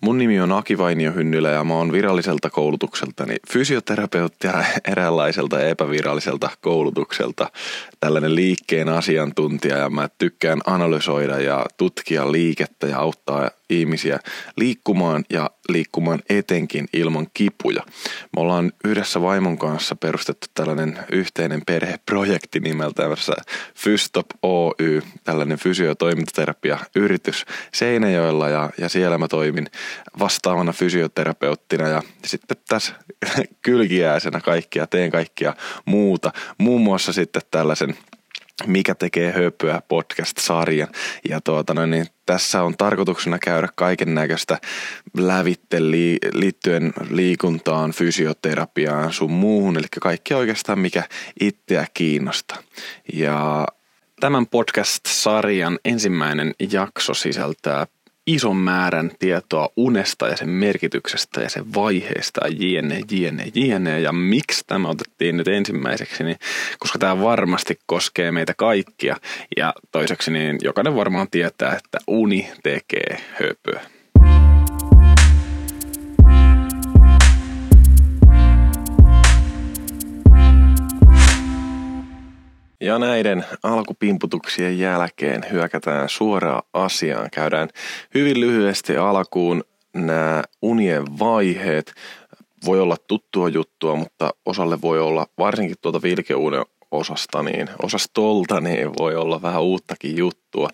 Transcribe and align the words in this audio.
Mun 0.00 0.18
nimi 0.18 0.40
on 0.40 0.52
Aki 0.52 0.78
Vainio 0.78 1.12
Hynnylä 1.12 1.50
ja 1.50 1.64
mä 1.64 1.74
oon 1.74 1.92
viralliselta 1.92 2.50
koulutukseltani 2.50 3.36
fysioterapeutti 3.52 4.46
ja 4.46 4.64
eräänlaiselta 4.88 5.60
epäviralliselta 5.60 6.50
koulutukselta 6.60 7.50
tällainen 8.00 8.34
liikkeen 8.34 8.88
asiantuntija 8.88 9.76
ja 9.76 9.90
mä 9.90 10.08
tykkään 10.18 10.60
analysoida 10.66 11.38
ja 11.40 11.66
tutkia 11.76 12.32
liikettä 12.32 12.86
ja 12.86 12.98
auttaa 12.98 13.50
ihmisiä 13.70 14.18
liikkumaan 14.56 15.24
ja 15.30 15.50
liikkumaan 15.68 16.22
etenkin 16.28 16.88
ilman 16.92 17.26
kipuja. 17.34 17.82
Me 18.36 18.42
ollaan 18.42 18.72
yhdessä 18.84 19.22
vaimon 19.22 19.58
kanssa 19.58 19.96
perustettu 19.96 20.46
tällainen 20.54 20.98
yhteinen 21.12 21.62
perheprojekti 21.66 22.60
nimeltä 22.60 23.02
Fystop 23.74 24.26
Oy, 24.42 25.02
tällainen 25.24 25.58
fysiotoimintaterapia 25.58 26.78
yritys 26.96 27.44
Seinäjoella 27.74 28.48
ja, 28.48 28.70
ja 28.78 28.88
siellä 28.88 29.18
mä 29.18 29.28
toimin 29.28 29.66
vastaavana 30.18 30.72
fysioterapeuttina 30.72 31.88
ja 31.88 32.02
sitten 32.24 32.56
tässä 32.68 32.94
kylkiäisenä 33.62 34.40
kaikkia, 34.40 34.86
teen 34.86 35.10
kaikkia 35.10 35.54
muuta. 35.84 36.32
Muun 36.58 36.80
muassa 36.80 37.12
sitten 37.12 37.42
tällaisen 37.50 37.96
mikä 38.66 38.94
tekee 38.94 39.32
höpöä 39.32 39.82
podcast-sarjan. 39.88 40.88
Ja 41.28 41.40
tuota, 41.40 41.74
no 41.74 41.86
niin, 41.86 42.06
tässä 42.26 42.62
on 42.62 42.76
tarkoituksena 42.76 43.38
käydä 43.38 43.68
kaiken 43.74 44.14
näköistä 44.14 44.58
lävitte 45.16 45.80
liittyen 46.32 46.92
liikuntaan, 47.10 47.92
fysioterapiaan, 47.92 49.12
sun 49.12 49.30
muuhun, 49.30 49.76
eli 49.76 49.86
kaikki 50.00 50.34
oikeastaan 50.34 50.78
mikä 50.78 51.02
itseä 51.40 51.86
kiinnostaa. 51.94 52.58
Ja 53.12 53.66
Tämän 54.20 54.46
podcast-sarjan 54.46 55.78
ensimmäinen 55.84 56.54
jakso 56.72 57.14
sisältää 57.14 57.86
ison 58.28 58.56
määrän 58.56 59.10
tietoa 59.18 59.68
unesta 59.76 60.28
ja 60.28 60.36
sen 60.36 60.48
merkityksestä 60.48 61.40
ja 61.40 61.48
sen 61.48 61.74
vaiheesta 61.74 62.40
jne, 62.48 63.00
jne, 63.10 63.44
jne. 63.54 64.00
Ja 64.00 64.12
miksi 64.12 64.64
tämä 64.66 64.88
otettiin 64.88 65.36
nyt 65.36 65.48
ensimmäiseksi, 65.48 66.24
niin 66.24 66.36
koska 66.78 66.98
tämä 66.98 67.20
varmasti 67.20 67.78
koskee 67.86 68.32
meitä 68.32 68.54
kaikkia. 68.56 69.16
Ja 69.56 69.74
toiseksi 69.92 70.30
niin 70.30 70.58
jokainen 70.62 70.96
varmaan 70.96 71.30
tietää, 71.30 71.72
että 71.72 71.98
uni 72.06 72.50
tekee 72.62 73.20
höpöä. 73.32 73.97
Ja 82.80 82.98
näiden 82.98 83.44
alkupimputuksien 83.62 84.78
jälkeen 84.78 85.42
hyökätään 85.52 86.08
suoraan 86.08 86.62
asiaan. 86.72 87.28
Käydään 87.30 87.68
hyvin 88.14 88.40
lyhyesti 88.40 88.96
alkuun 88.96 89.64
nämä 89.94 90.42
unien 90.62 91.18
vaiheet. 91.18 91.94
Voi 92.66 92.80
olla 92.80 92.96
tuttua 93.08 93.48
juttua, 93.48 93.96
mutta 93.96 94.30
osalle 94.46 94.80
voi 94.80 95.00
olla, 95.00 95.26
varsinkin 95.38 95.76
tuota 95.80 96.02
vilkeuuden 96.02 96.64
osasta, 96.90 97.42
niin 97.42 97.68
osastolta, 97.82 98.60
niin 98.60 98.90
voi 98.98 99.16
olla 99.16 99.42
vähän 99.42 99.62
uuttakin 99.62 100.16
juttua. 100.16 100.68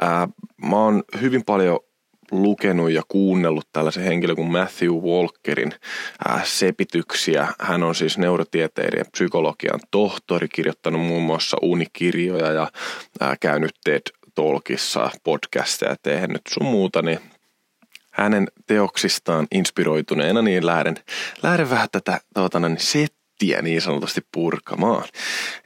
Ää, 0.00 0.28
mä 0.64 0.76
oon 0.76 1.02
hyvin 1.20 1.44
paljon 1.44 1.80
lukenut 2.30 2.90
ja 2.90 3.02
kuunnellut 3.08 3.68
tällaisen 3.72 4.04
henkilön 4.04 4.36
kuin 4.36 4.52
Matthew 4.52 4.90
Walkerin 4.90 5.72
sepityksiä. 6.44 7.48
Hän 7.60 7.82
on 7.82 7.94
siis 7.94 8.18
neurotieteilijä 8.18 9.00
ja 9.00 9.10
psykologian 9.12 9.80
tohtori, 9.90 10.48
kirjoittanut 10.48 11.06
muun 11.06 11.22
muassa 11.22 11.56
unikirjoja 11.62 12.52
ja 12.52 12.70
käynyt 13.40 13.72
TED 13.84 14.02
Talkissa 14.34 15.10
podcasteja 15.24 15.96
tehnyt 16.02 16.42
sun 16.48 16.66
muuta, 16.66 17.02
niin 17.02 17.18
hänen 18.10 18.48
teoksistaan 18.66 19.46
inspiroituneena, 19.52 20.42
niin 20.42 20.66
lähden, 20.66 20.96
lähden 21.42 21.70
vähän 21.70 21.88
tätä 21.92 22.20
tuota, 22.34 22.60
niin 22.60 22.78
settiä 22.80 23.62
niin 23.62 23.80
sanotusti 23.80 24.20
purkamaan. 24.32 25.04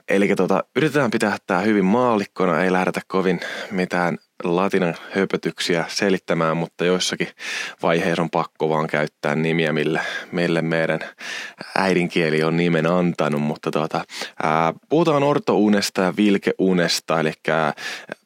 Eli 0.08 0.36
tuota, 0.36 0.64
yritetään 0.76 1.10
pitää 1.10 1.36
tämä 1.46 1.60
hyvin 1.60 1.84
maallikkona, 1.84 2.62
ei 2.62 2.72
lähdetä 2.72 3.00
kovin 3.08 3.40
mitään 3.70 4.18
latinan 4.44 4.94
höpötyksiä 5.10 5.84
selittämään, 5.88 6.56
mutta 6.56 6.84
joissakin 6.84 7.28
vaiheissa 7.82 8.22
on 8.22 8.30
pakko 8.30 8.68
vaan 8.68 8.86
käyttää 8.86 9.34
nimiä, 9.34 9.72
millä, 9.72 10.04
mille 10.32 10.62
meidän 10.62 11.00
äidinkieli 11.76 12.42
on 12.42 12.56
nimen 12.56 12.86
antanut. 12.86 13.42
Mutta 13.42 13.70
tuota, 13.70 14.04
ää, 14.42 14.72
puhutaan 14.88 15.22
ortounesta 15.22 16.02
ja 16.02 16.14
vilkeunesta, 16.16 17.20
eli 17.20 17.32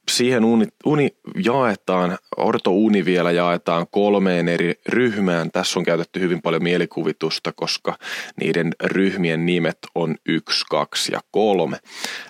siihen 0.08 0.44
uni, 0.44 0.66
uni 0.84 1.08
jaetaan, 1.44 2.18
ortouni 2.36 3.04
vielä 3.04 3.30
jaetaan 3.30 3.86
kolmeen 3.90 4.48
eri 4.48 4.74
ryhmään. 4.88 5.50
Tässä 5.50 5.78
on 5.78 5.84
käytetty 5.84 6.20
hyvin 6.20 6.42
paljon 6.42 6.62
mielikuvitusta, 6.62 7.52
koska 7.52 7.98
niiden 8.40 8.72
ryhmien 8.84 9.46
nimet 9.46 9.78
on 9.94 10.16
yksi, 10.26 10.64
kaksi 10.70 11.12
ja 11.12 11.20
kolme. 11.30 11.76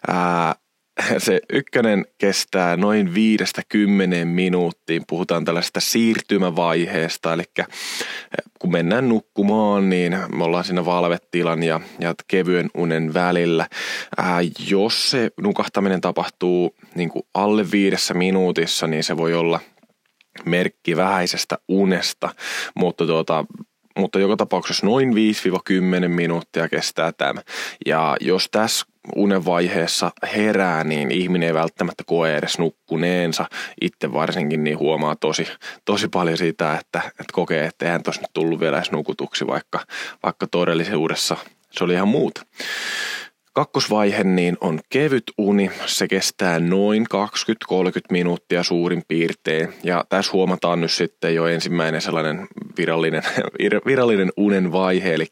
Ää, 0.09 0.54
se 1.19 1.41
ykkönen 1.53 2.06
kestää 2.19 2.76
noin 2.76 3.14
viidestä 3.14 3.62
kymmeneen 3.69 4.28
minuuttiin. 4.28 5.03
Puhutaan 5.09 5.44
tällaista 5.44 5.81
siirtymävaiheesta, 5.81 7.32
eli 7.32 7.42
eh, 7.59 7.66
kun 8.59 8.72
mennään 8.72 9.09
nukkumaan, 9.09 9.91
niin 9.91 10.19
me 10.34 10.44
ollaan 10.44 10.64
siinä 10.64 10.84
valvetilan 10.84 11.62
ja, 11.62 11.81
ja 12.00 12.14
kevyen 12.28 12.70
unen 12.75 13.14
välillä. 13.14 13.66
Ää, 14.16 14.41
jos 14.69 15.10
se 15.10 15.31
nukahtaminen 15.41 16.00
tapahtuu 16.00 16.75
niin 16.94 17.09
kuin 17.09 17.22
alle 17.34 17.70
viidessä 17.70 18.15
minuutissa, 18.15 18.86
niin 18.86 19.04
se 19.04 19.16
voi 19.16 19.34
olla 19.34 19.60
merkki 20.44 20.97
vähäisestä 20.97 21.59
unesta, 21.69 22.34
mutta 22.75 23.06
tuota, 23.06 23.44
mutta 23.98 24.19
joka 24.19 24.36
tapauksessa 24.36 24.86
noin 24.86 25.12
5-10 25.12 26.09
minuuttia 26.09 26.69
kestää 26.69 27.12
tämä. 27.12 27.42
Ja 27.86 28.16
jos 28.20 28.48
tässä 28.50 28.86
unen 29.17 29.45
vaiheessa 29.45 30.11
herää, 30.37 30.85
niin 30.85 31.11
ihminen 31.11 31.47
ei 31.47 31.55
välttämättä 31.55 32.05
koe 32.07 32.37
edes 32.37 32.59
nukkuneensa. 32.59 33.47
Itse 33.81 34.13
varsinkin 34.13 34.65
niin 34.65 34.79
huomaa 34.79 35.17
tosi, 35.17 35.49
tosi 35.85 36.09
paljon 36.09 36.39
sitä, 36.39 36.75
että, 36.75 37.01
että 37.07 37.33
kokee, 37.33 37.65
että 37.65 37.85
eihän 37.85 38.03
tuossa 38.03 38.23
nyt 38.23 38.31
tullut 38.35 38.61
vielä 38.61 38.77
edes 38.77 38.93
nukutuksi, 38.93 39.47
vaikka, 39.47 39.81
vaikka 40.23 40.47
todellisuudessa 40.47 41.37
se 41.71 41.85
oli 41.85 41.93
ihan 41.93 42.09
muuta. 42.09 42.43
Kakkosvaihe 43.53 44.25
niin 44.25 44.56
on 44.60 44.81
kevyt 44.88 45.25
uni. 45.38 45.70
Se 45.86 46.09
kestää 46.09 46.59
noin 46.59 47.06
20-30 47.72 47.76
minuuttia 48.10 48.62
suurin 48.62 49.03
piirtein. 49.09 49.75
Ja 49.84 50.04
tässä 50.09 50.32
huomataan 50.32 50.81
nyt 50.81 50.91
sitten 50.91 51.34
jo 51.34 51.47
ensimmäinen 51.47 52.00
sellainen 52.00 52.48
virallinen, 52.78 53.22
virallinen 53.86 54.32
unen 54.36 54.72
vaihe, 54.72 55.14
eli 55.14 55.26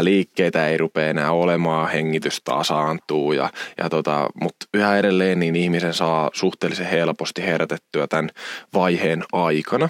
liikkeitä 0.00 0.68
ei 0.68 0.76
rupea 0.78 1.08
enää 1.08 1.32
olemaan, 1.32 1.90
hengitys 1.90 2.40
tasaantuu, 2.44 3.32
ja, 3.32 3.50
ja 3.78 3.90
tota, 3.90 4.28
mutta 4.42 4.66
yhä 4.74 4.98
edelleen 4.98 5.40
niin 5.40 5.56
ihmisen 5.56 5.94
saa 5.94 6.30
suhteellisen 6.32 6.86
helposti 6.86 7.42
herätettyä 7.42 8.06
tämän 8.06 8.30
vaiheen 8.74 9.24
aikana. 9.32 9.88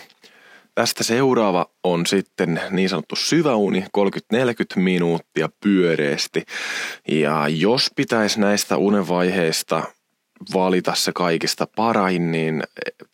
Tästä 0.79 1.05
seuraava 1.05 1.67
on 1.85 2.07
sitten 2.07 2.61
niin 2.71 2.89
sanottu 2.89 3.17
syväuni, 3.17 3.85
30-40 3.99 4.41
minuuttia 4.77 5.49
pyöreästi. 5.63 6.45
Ja 7.09 7.49
jos 7.49 7.91
pitäisi 7.97 8.41
näistä 8.41 8.77
unenvaiheista 8.77 9.83
valita 10.55 10.95
se 10.95 11.13
kaikista 11.15 11.67
parain, 11.77 12.33
niin 12.33 12.63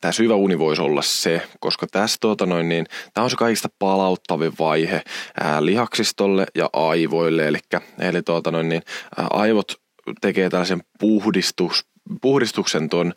tämä 0.01 0.13
syvä 0.13 0.35
uni 0.35 0.59
voisi 0.59 0.83
olla 0.83 1.03
se, 1.03 1.43
koska 1.61 1.87
tässä 1.87 2.17
tuota 2.21 2.47
noin, 2.47 2.69
niin, 2.69 2.87
tämä 3.15 3.25
on 3.25 3.31
se 3.31 3.37
kaikista 3.37 3.69
palauttavin 3.79 4.53
vaihe 4.59 5.03
ää, 5.41 5.65
lihaksistolle 5.65 6.47
ja 6.55 6.71
aivoille, 6.73 7.49
eli, 7.49 7.59
eli 7.99 8.23
tuota 8.23 8.51
noin, 8.51 8.69
niin, 8.69 8.83
ää, 9.19 9.27
aivot 9.31 9.73
tekee 10.21 10.51
tällaisen 10.51 10.83
puhdistus, 10.99 11.87
puhdistuksen 12.23 12.89
tuon 12.89 13.13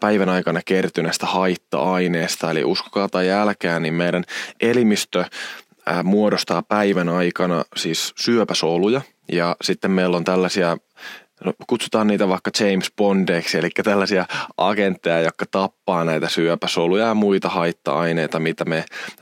päivän 0.00 0.28
aikana 0.28 0.60
kertyneestä 0.64 1.26
haitta-aineesta. 1.26 2.50
Eli 2.50 2.64
uskokaa 2.64 3.08
tai 3.08 3.28
jälkeen, 3.28 3.82
niin 3.82 3.94
meidän 3.94 4.24
elimistö 4.60 5.24
muodostaa 6.04 6.62
päivän 6.62 7.08
aikana 7.08 7.64
siis 7.76 8.12
syöpäsoluja. 8.16 9.00
Ja 9.32 9.56
sitten 9.62 9.90
meillä 9.90 10.16
on 10.16 10.24
tällaisia 10.24 10.76
no, 11.44 11.52
kutsutaan 11.66 12.06
niitä 12.06 12.28
vaikka 12.28 12.50
James 12.60 12.92
Bondeiksi, 12.96 13.58
eli 13.58 13.70
tällaisia 13.84 14.26
agentteja, 14.56 15.20
jotka 15.20 15.44
tappaa 15.50 16.04
näitä 16.04 16.28
syöpäsoluja 16.28 17.06
ja 17.06 17.14
muita 17.14 17.48
haitta-aineita, 17.48 18.38
mitä 18.38 18.64
me 18.64 18.76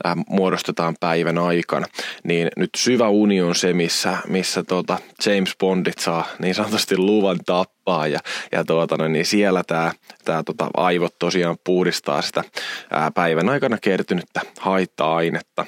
äh, 0.05 0.15
muodostetaan 0.29 0.95
päivän 0.99 1.37
aikana. 1.37 1.85
Niin 2.23 2.47
nyt 2.57 2.69
syvä 2.77 3.09
uni 3.09 3.41
on 3.41 3.55
se, 3.55 3.73
missä, 3.73 4.17
missä 4.27 4.63
tuota 4.63 4.97
James 5.25 5.55
Bondit 5.59 5.99
saa 5.99 6.25
niin 6.39 6.55
sanotusti 6.55 6.97
luvan 6.97 7.39
tappaa 7.45 8.07
ja, 8.07 8.19
ja 8.51 8.65
tuota, 8.65 9.07
niin 9.07 9.25
siellä 9.25 9.63
tämä 9.67 9.91
tää, 10.25 10.43
tota, 10.43 10.69
aivot 10.77 11.19
tosiaan 11.19 11.57
puhdistaa 11.63 12.21
sitä 12.21 12.43
ää, 12.91 13.11
päivän 13.11 13.49
aikana 13.49 13.77
kertynyttä 13.81 14.41
haitta-ainetta. 14.59 15.65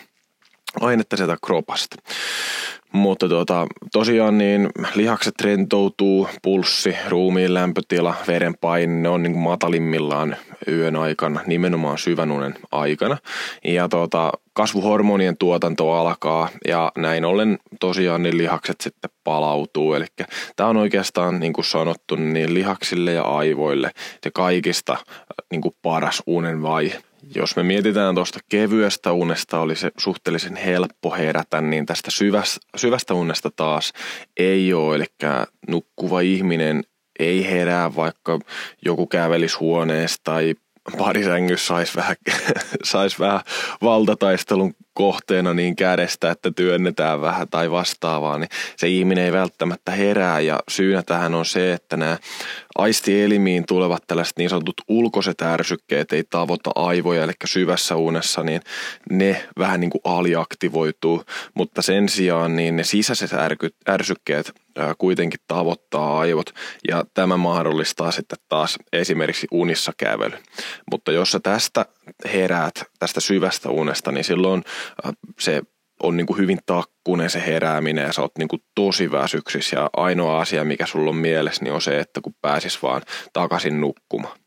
Ainetta 0.82 1.18
sieltä 1.18 1.38
kropasta. 1.46 1.96
Mutta 2.92 3.30
tuota, 3.30 3.68
tosiaan 3.92 4.38
niin 4.38 4.70
lihakset 4.96 5.42
rentoutuu, 5.42 6.30
pulssi, 6.42 6.96
ruumiin 7.10 7.54
lämpötila, 7.54 8.16
verenpaine, 8.28 8.94
ne 8.94 9.10
on 9.10 9.24
niin 9.24 9.38
matalimmillaan 9.38 10.36
yön 10.68 10.96
aikana, 10.96 11.40
nimenomaan 11.48 11.98
syvän 11.98 12.32
unen 12.32 12.56
aikana. 12.72 13.18
Ja 13.64 13.90
tuota, 13.90 14.32
kasvuhormonien 14.54 15.38
tuotanto 15.38 15.92
alkaa 15.92 16.50
ja 16.68 16.92
näin 16.98 17.26
ollen 17.26 17.60
tosiaan 17.80 18.24
niin 18.24 18.38
lihakset 18.38 18.82
sitten 18.82 19.10
palautuu. 19.24 19.94
Eli 19.94 20.06
tämä 20.56 20.70
on 20.70 20.78
oikeastaan 20.78 21.40
niin 21.40 21.54
kuin 21.54 21.66
sanottu 21.66 22.16
niin 22.16 22.54
lihaksille 22.54 23.14
ja 23.14 23.24
aivoille 23.24 23.92
se 24.24 24.32
kaikista 24.32 24.98
niin 25.52 25.62
kuin 25.62 25.76
paras 25.82 26.24
unen 26.28 26.62
vaihe. 26.62 27.02
Jos 27.36 27.56
me 27.56 27.64
mietitään 27.64 28.16
tuosta 28.16 28.40
kevyestä 28.50 29.12
unesta, 29.12 29.60
oli 29.60 29.76
se 29.76 29.92
suhteellisen 29.98 30.56
helppo 30.56 31.12
herätä, 31.12 31.62
niin 31.62 31.86
tästä 31.86 32.12
syvästä, 32.12 32.60
syvästä 32.78 33.14
unesta 33.14 33.52
taas 33.56 33.94
ei 34.38 34.74
ole. 34.74 34.96
Eli 34.96 35.06
nukkuva 35.68 36.22
ihminen 36.22 36.84
ei 37.20 37.50
herää, 37.50 37.96
vaikka 37.96 38.40
joku 38.86 39.08
kävelisi 39.08 39.58
huoneesta 39.58 40.24
tai 40.24 40.56
parisängyssä 40.98 41.68
saisi 41.68 41.96
vähän, 41.96 42.16
sais 42.84 43.20
vähän 43.20 43.42
valtataistelun 43.82 44.74
kohteena 44.94 45.54
niin 45.54 45.76
kädestä, 45.76 46.32
että 46.32 46.52
työnnetään 46.52 47.22
vähän 47.22 47.48
tai 47.50 47.72
vastaavaa, 47.72 48.38
niin 48.38 48.50
se 48.78 48.88
ihminen 48.88 49.26
ei 49.26 49.32
välttämättä 49.32 49.92
herää. 49.92 50.40
Ja 50.40 50.60
syynä 50.70 51.04
tähän 51.04 51.36
on 51.36 51.46
se, 51.46 51.74
että 51.74 51.98
nämä 51.98 52.18
aistielimiin 52.78 53.66
tulevat 53.66 54.04
tällaiset 54.08 54.38
niin 54.38 54.50
sanotut 54.50 54.82
ulkoiset 54.88 55.42
ärsykkeet 55.42 56.14
ei 56.14 56.24
tavoita 56.30 56.72
aivoja, 56.76 57.24
eli 57.24 57.34
syvässä 57.46 57.96
unessa, 57.96 58.44
niin 58.44 58.62
ne 59.10 59.48
vähän 59.60 59.80
niin 59.80 59.90
kuin 59.90 60.02
aliaktivoituu, 60.04 61.24
mutta 61.54 61.82
sen 61.82 62.10
sijaan 62.10 62.56
niin 62.56 62.76
ne 62.76 62.84
sisäiset 62.84 63.32
ärsykkeet 63.90 64.54
kuitenkin 64.98 65.40
tavoittaa 65.48 66.20
aivot 66.20 66.50
ja 66.88 67.04
tämä 67.14 67.38
mahdollistaa 67.38 68.12
sitten 68.12 68.40
taas 68.50 68.78
esimerkiksi 68.94 69.48
unissa 69.52 69.92
kävely. 69.98 70.38
Mutta 70.92 71.12
jos 71.12 71.32
sä 71.32 71.40
tästä 71.40 71.86
heräät, 72.34 72.84
tästä 73.00 73.20
syvästä 73.20 73.70
unesta, 73.70 74.12
niin 74.12 74.24
silloin 74.24 74.64
se 75.40 75.62
on 76.04 76.18
niin 76.18 76.28
kuin 76.28 76.38
hyvin 76.38 76.60
takkunen 76.66 77.30
se 77.30 77.44
herääminen 77.46 78.06
ja 78.06 78.14
sä 78.14 78.22
oot 78.22 78.38
niin 78.38 78.48
kuin 78.48 78.64
tosi 78.76 79.12
väsyksissä 79.12 79.76
ja 79.76 79.90
ainoa 79.98 80.40
asia, 80.40 80.66
mikä 80.66 80.86
sulla 80.86 81.10
on 81.10 81.16
mielessä, 81.16 81.64
niin 81.64 81.74
on 81.74 81.82
se, 81.82 82.00
että 82.00 82.22
kun 82.22 82.34
pääsis 82.42 82.84
vaan 82.84 83.02
takaisin 83.34 83.82
nukkumaan. 83.82 84.40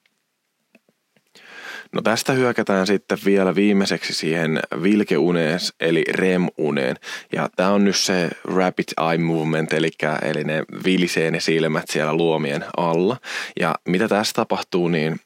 No 1.94 2.02
tästä 2.02 2.32
hyökätään 2.32 2.86
sitten 2.86 3.18
vielä 3.24 3.54
viimeiseksi 3.54 4.12
siihen 4.12 4.60
vilkeuneen 4.82 5.58
eli 5.80 6.04
REM-uneen. 6.10 6.96
Ja 7.32 7.48
tämä 7.56 7.70
on 7.70 7.84
nyt 7.84 7.96
se 7.96 8.30
rapid 8.44 8.88
eye 9.10 9.18
movement, 9.18 9.72
eli, 9.72 9.90
eli 10.22 10.44
ne 10.44 10.62
vilisee 10.84 11.30
ne 11.30 11.40
silmät 11.40 11.88
siellä 11.88 12.14
luomien 12.14 12.64
alla. 12.76 13.16
Ja 13.60 13.74
mitä 13.88 14.08
tässä 14.08 14.32
tapahtuu, 14.34 14.88
niin 14.88 15.20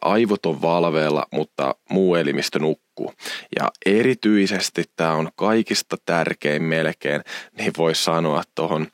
aivot 0.00 0.46
on 0.46 0.62
valveella, 0.62 1.26
mutta 1.32 1.74
muu 1.90 2.14
elimistö 2.14 2.58
nukkuu. 2.58 3.12
Ja 3.58 3.70
erityisesti 3.86 4.84
tämä 4.96 5.12
on 5.12 5.28
kaikista 5.36 5.96
tärkein 6.06 6.62
melkein, 6.62 7.20
niin 7.58 7.72
voisi 7.76 8.04
sanoa 8.04 8.42
tuohon 8.54 8.86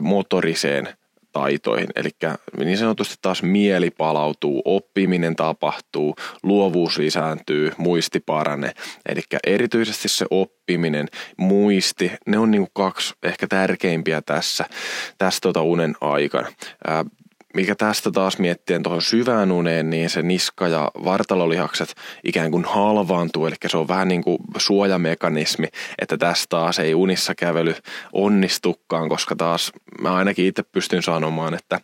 motoriseen 0.00 0.88
taitoihin. 1.36 1.88
Eli 1.96 2.10
niin 2.64 2.78
sanotusti 2.78 3.14
taas 3.22 3.42
mieli 3.42 3.90
palautuu, 3.90 4.62
oppiminen 4.64 5.36
tapahtuu, 5.36 6.14
luovuus 6.42 6.98
lisääntyy, 6.98 7.72
muisti 7.76 8.20
parane. 8.20 8.72
Eli 9.08 9.20
erityisesti 9.46 10.08
se 10.08 10.26
oppiminen, 10.30 11.08
muisti, 11.36 12.12
ne 12.26 12.38
on 12.38 12.50
niin 12.50 12.66
kaksi 12.72 13.14
ehkä 13.22 13.46
tärkeimpiä 13.46 14.22
tässä, 14.22 14.64
tässä 15.18 15.40
tota 15.42 15.62
unen 15.62 15.94
aikana 16.00 16.48
mikä 17.56 17.74
tästä 17.74 18.10
taas 18.10 18.38
miettien 18.38 18.82
tuohon 18.82 19.02
syvään 19.02 19.52
uneen, 19.52 19.90
niin 19.90 20.10
se 20.10 20.22
niska- 20.22 20.68
ja 20.68 20.90
vartalolihakset 21.04 21.94
ikään 22.24 22.50
kuin 22.50 22.64
halvaantuu, 22.64 23.46
eli 23.46 23.54
se 23.66 23.76
on 23.76 23.88
vähän 23.88 24.08
niin 24.08 24.22
kuin 24.24 24.38
suojamekanismi, 24.56 25.66
että 25.98 26.16
tästä 26.16 26.46
taas 26.48 26.78
ei 26.78 26.94
unissa 26.94 27.34
kävely 27.34 27.74
onnistukaan, 28.12 29.08
koska 29.08 29.36
taas 29.36 29.72
mä 30.00 30.14
ainakin 30.14 30.46
itse 30.46 30.62
pystyn 30.62 31.02
sanomaan, 31.02 31.54
että 31.54 31.80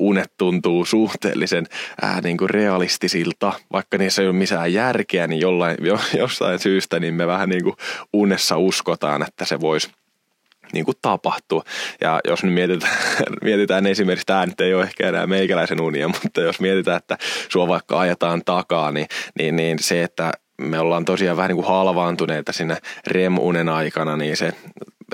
unet 0.00 0.32
tuntuu 0.38 0.84
suhteellisen 0.84 1.66
ää, 2.02 2.20
niin 2.20 2.36
kuin 2.36 2.50
realistisilta, 2.50 3.52
vaikka 3.72 3.98
niissä 3.98 4.22
ei 4.22 4.28
ole 4.28 4.36
missään 4.36 4.72
järkeä, 4.72 5.26
niin 5.26 5.40
jollain, 5.40 5.76
jo, 5.80 5.98
jostain 6.18 6.58
syystä 6.58 7.00
niin 7.00 7.14
me 7.14 7.26
vähän 7.26 7.48
niin 7.48 7.64
kuin 7.64 7.76
unessa 8.12 8.56
uskotaan, 8.56 9.22
että 9.22 9.44
se 9.44 9.60
voisi 9.60 9.90
niin 10.72 10.84
kuin 10.84 10.96
tapahtuu. 11.02 11.64
Ja 12.00 12.20
jos 12.28 12.44
nyt 12.44 12.54
mietitään, 12.54 12.96
mietitään 13.44 13.86
esimerkiksi, 13.86 14.26
tämä 14.26 14.46
nyt 14.46 14.60
ei 14.60 14.74
ole 14.74 14.84
ehkä 14.84 15.08
enää 15.08 15.26
meikäläisen 15.26 15.80
unia, 15.80 16.08
mutta 16.08 16.40
jos 16.40 16.60
mietitään, 16.60 16.96
että 16.96 17.18
sua 17.48 17.68
vaikka 17.68 18.00
ajetaan 18.00 18.42
takaa, 18.44 18.92
niin, 18.92 19.06
niin, 19.38 19.56
niin 19.56 19.78
se, 19.78 20.02
että 20.02 20.32
me 20.58 20.78
ollaan 20.78 21.04
tosiaan 21.04 21.36
vähän 21.36 21.48
niin 21.48 21.56
kuin 21.56 21.66
halvaantuneita 21.66 22.52
siinä 22.52 22.76
REM-unen 23.06 23.68
aikana, 23.68 24.16
niin 24.16 24.36
se 24.36 24.52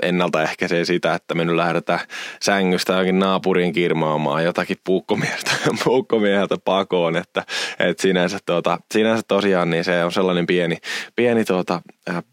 ennaltaehkäisee 0.01 0.85
sitä, 0.85 1.13
että 1.13 1.35
me 1.35 1.45
nyt 1.45 1.55
lähdetään 1.55 1.99
sängystä 2.41 2.93
jokin 2.93 3.19
naapuriin 3.19 3.73
kirmaamaan 3.73 4.43
jotakin 4.43 4.77
puukkomiestä, 4.83 5.51
puukkomieheltä 5.83 6.57
pakoon, 6.65 7.15
että, 7.15 7.43
että 7.79 8.01
sinänsä, 8.01 8.37
tuota, 8.45 8.79
sinänsä 8.93 9.23
tosiaan 9.27 9.69
niin 9.69 9.83
se 9.83 10.05
on 10.05 10.11
sellainen 10.11 10.47
pieni, 10.47 10.77
pieni 11.15 11.45
tuota, 11.45 11.81
äh, 12.09 12.23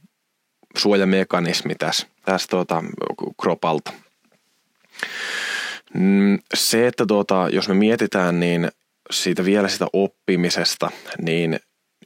suojamekanismi 0.77 1.75
tässä, 1.75 2.07
tässä 2.33 2.49
tuota, 2.49 2.85
kropalta. 3.43 3.93
Mm, 5.95 6.39
se, 6.55 6.87
että 6.87 7.07
tuota, 7.07 7.49
jos 7.53 7.69
me 7.69 7.75
mietitään 7.75 8.41
niin 8.41 8.69
siitä 9.11 9.45
vielä 9.45 9.69
sitä 9.69 9.87
oppimisesta, 9.93 10.91
niin 11.23 11.61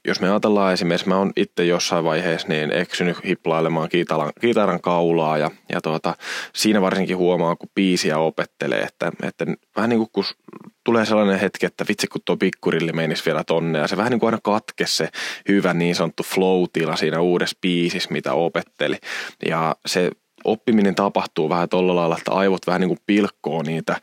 jos 0.04 0.20
me 0.20 0.30
ajatellaan 0.30 0.72
esimerkiksi, 0.72 1.08
mä 1.08 1.16
oon 1.16 1.32
itse 1.36 1.64
jossain 1.64 2.04
vaiheessa 2.04 2.48
niin 2.48 2.72
eksynyt 2.72 3.24
hiplailemaan 3.24 3.88
kitaran, 3.88 4.32
kitaran 4.40 4.80
kaulaa 4.80 5.38
ja, 5.38 5.50
ja 5.72 5.80
tuota, 5.80 6.14
siinä 6.54 6.80
varsinkin 6.80 7.16
huomaa, 7.16 7.56
kun 7.56 7.70
biisiä 7.74 8.18
opettelee, 8.18 8.80
että, 8.80 9.12
että 9.22 9.46
vähän 9.76 9.90
niin 9.90 9.98
kuin 9.98 10.10
kun 10.12 10.24
tulee 10.84 11.06
sellainen 11.06 11.40
hetki, 11.40 11.66
että 11.66 11.84
vitsi 11.88 12.06
kun 12.06 12.20
tuo 12.24 12.36
pikkurilli 12.36 12.92
menisi 12.92 13.26
vielä 13.26 13.44
tonne 13.44 13.78
ja 13.78 13.86
se 13.86 13.96
vähän 13.96 14.10
niin 14.10 14.20
kuin 14.20 14.28
aina 14.28 14.40
katke 14.42 14.86
se 14.86 15.08
hyvä 15.48 15.74
niin 15.74 15.94
sanottu 15.94 16.22
flow-tila 16.22 16.96
siinä 16.96 17.20
uudessa 17.20 17.58
biisissä, 17.60 18.12
mitä 18.12 18.32
opetteli. 18.32 18.96
Ja 19.46 19.76
se 19.86 20.10
oppiminen 20.44 20.94
tapahtuu 20.94 21.48
vähän 21.48 21.68
tuolla 21.68 21.96
lailla, 21.96 22.16
että 22.18 22.32
aivot 22.32 22.66
vähän 22.66 22.80
niin 22.80 22.88
kuin 22.88 23.00
pilkkoo 23.06 23.62
niitä 23.62 23.96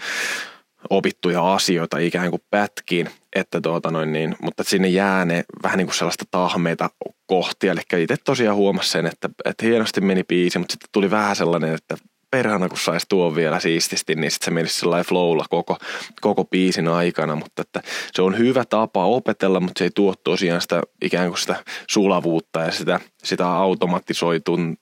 opittuja 0.89 1.53
asioita 1.53 1.97
ikään 1.97 2.29
kuin 2.29 2.41
pätkiin, 2.49 3.09
että 3.35 3.61
tuota 3.61 3.91
noin 3.91 4.13
niin, 4.13 4.35
mutta 4.41 4.63
sinne 4.63 4.87
jää 4.87 5.25
ne 5.25 5.43
vähän 5.63 5.77
niin 5.77 5.87
kuin 5.87 5.95
sellaista 5.95 6.25
tahmeita 6.31 6.89
kohtia, 7.27 7.71
eli 7.71 8.03
itse 8.03 8.15
tosiaan 8.23 8.57
huomasin 8.57 8.91
sen, 8.91 9.05
että, 9.05 9.29
että 9.45 9.65
hienosti 9.65 10.01
meni 10.01 10.23
biisi, 10.23 10.59
mutta 10.59 10.71
sitten 10.71 10.89
tuli 10.91 11.11
vähän 11.11 11.35
sellainen, 11.35 11.73
että 11.73 11.97
perhana 12.31 12.69
kun 12.69 12.77
saisi 12.77 13.05
tuon 13.09 13.35
vielä 13.35 13.59
siististi, 13.59 14.15
niin 14.15 14.31
sitten 14.31 14.45
se 14.45 14.51
menisi 14.51 14.79
sellainen 14.79 15.05
flowlla 15.05 15.45
koko, 15.49 15.77
koko 16.21 16.45
biisin 16.45 16.87
aikana, 16.87 17.35
mutta 17.35 17.61
että 17.61 17.81
se 18.13 18.21
on 18.21 18.37
hyvä 18.37 18.65
tapa 18.65 19.05
opetella, 19.05 19.59
mutta 19.59 19.79
se 19.79 19.85
ei 19.85 19.91
tuo 19.95 20.15
tosiaan 20.23 20.61
sitä 20.61 20.81
ikään 21.01 21.27
kuin 21.27 21.37
sitä 21.37 21.63
sulavuutta 21.89 22.59
ja 22.59 22.71
sitä, 22.71 22.99
sitä 23.23 23.51
automatisoitun, 23.51 24.77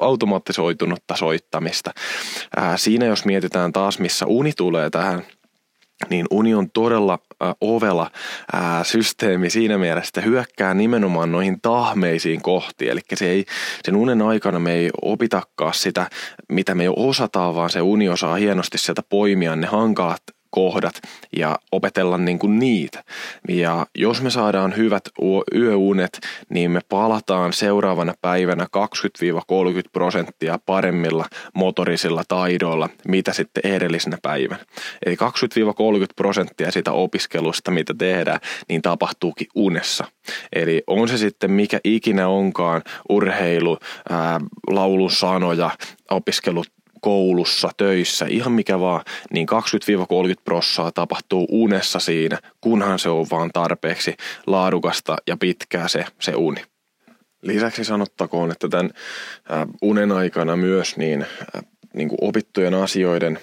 automatisoitunutta 0.00 1.16
soittamista. 1.16 1.90
Ää, 2.56 2.76
siinä 2.76 3.06
jos 3.06 3.24
mietitään 3.24 3.72
taas, 3.72 3.98
missä 3.98 4.26
uni 4.26 4.52
tulee 4.56 4.90
tähän 4.90 5.22
niin 6.10 6.26
uni 6.30 6.54
on 6.54 6.70
todella 6.70 7.18
äh, 7.42 7.54
ovela 7.60 8.10
äh, 8.54 8.60
systeemi 8.82 9.50
siinä 9.50 9.78
mielessä, 9.78 10.08
että 10.08 10.20
hyökkää 10.20 10.74
nimenomaan 10.74 11.32
noihin 11.32 11.60
tahmeisiin 11.60 12.42
kohtiin. 12.42 12.90
Eli 12.90 13.00
se 13.14 13.30
ei, 13.30 13.44
sen 13.84 13.96
unen 13.96 14.22
aikana 14.22 14.58
me 14.58 14.72
ei 14.72 14.90
opitakaan 15.02 15.74
sitä, 15.74 16.10
mitä 16.48 16.74
me 16.74 16.84
jo 16.84 16.92
osataan, 16.96 17.54
vaan 17.54 17.70
se 17.70 17.80
uni 17.80 18.08
osaa 18.08 18.34
hienosti 18.34 18.78
sieltä 18.78 19.02
poimia 19.08 19.56
ne 19.56 19.66
hankalat 19.66 20.22
kohdat 20.52 21.00
ja 21.36 21.58
opetella 21.72 22.18
niin 22.18 22.38
kuin 22.38 22.58
niitä. 22.58 23.04
Ja 23.48 23.86
jos 23.94 24.22
me 24.22 24.30
saadaan 24.30 24.76
hyvät 24.76 25.04
yöunet, 25.54 26.20
niin 26.48 26.70
me 26.70 26.80
palataan 26.88 27.52
seuraavana 27.52 28.14
päivänä 28.20 28.64
20-30 28.64 28.68
prosenttia 29.92 30.58
paremmilla 30.66 31.26
motorisilla 31.54 32.22
taidoilla, 32.28 32.88
mitä 33.08 33.32
sitten 33.32 33.72
edellisenä 33.72 34.18
päivänä. 34.22 34.64
Eli 35.06 35.14
20-30 35.14 35.18
prosenttia 36.16 36.70
sitä 36.70 36.92
opiskelusta, 36.92 37.70
mitä 37.70 37.94
tehdään, 37.98 38.40
niin 38.68 38.82
tapahtuukin 38.82 39.46
unessa. 39.54 40.04
Eli 40.52 40.82
on 40.86 41.08
se 41.08 41.18
sitten 41.18 41.50
mikä 41.50 41.80
ikinä 41.84 42.28
onkaan, 42.28 42.82
urheilu, 43.08 43.78
ää, 44.10 44.40
laulun 44.70 45.10
sanoja, 45.10 45.70
opiskelut 46.10 46.66
koulussa, 47.02 47.70
töissä, 47.76 48.26
ihan 48.28 48.52
mikä 48.52 48.80
vaan, 48.80 49.04
niin 49.32 49.46
20-30 50.38 50.42
prossaa 50.44 50.92
tapahtuu 50.92 51.46
unessa 51.50 51.98
siinä, 51.98 52.38
kunhan 52.60 52.98
se 52.98 53.08
on 53.08 53.26
vaan 53.30 53.50
tarpeeksi 53.52 54.16
laadukasta 54.46 55.16
ja 55.26 55.36
pitkää 55.36 55.88
se, 55.88 56.04
se 56.20 56.34
uni. 56.36 56.62
Lisäksi 57.42 57.84
sanottakoon, 57.84 58.50
että 58.50 58.68
tämän 58.68 58.90
unen 59.82 60.12
aikana 60.12 60.56
myös 60.56 60.96
niin, 60.96 61.26
niin 61.94 62.08
kuin 62.08 62.18
opittujen 62.20 62.74
asioiden 62.74 63.38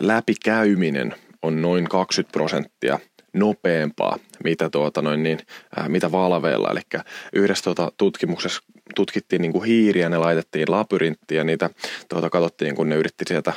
läpikäyminen 0.00 1.14
on 1.42 1.62
noin 1.62 1.88
20 1.88 2.32
prosenttia 2.32 2.98
nopeampaa, 3.32 4.18
mitä, 4.44 4.70
tuota 4.70 5.02
noin 5.02 5.22
niin, 5.22 5.38
mitä 5.88 6.12
valveilla. 6.12 6.70
Eli 6.70 6.80
yhdessä 7.32 7.64
tuota 7.64 7.92
tutkimuksessa 7.96 8.62
tutkittiin 8.94 9.42
niin 9.42 9.52
kuin 9.52 9.64
hiiriä, 9.64 10.08
ne 10.08 10.18
laitettiin 10.18 10.70
labyrinttiin 10.70 11.38
ja 11.38 11.44
niitä 11.44 11.70
tuota, 12.08 12.30
katsottiin, 12.30 12.74
kun 12.74 12.88
ne 12.88 12.96
yritti 12.96 13.24
sieltä 13.28 13.52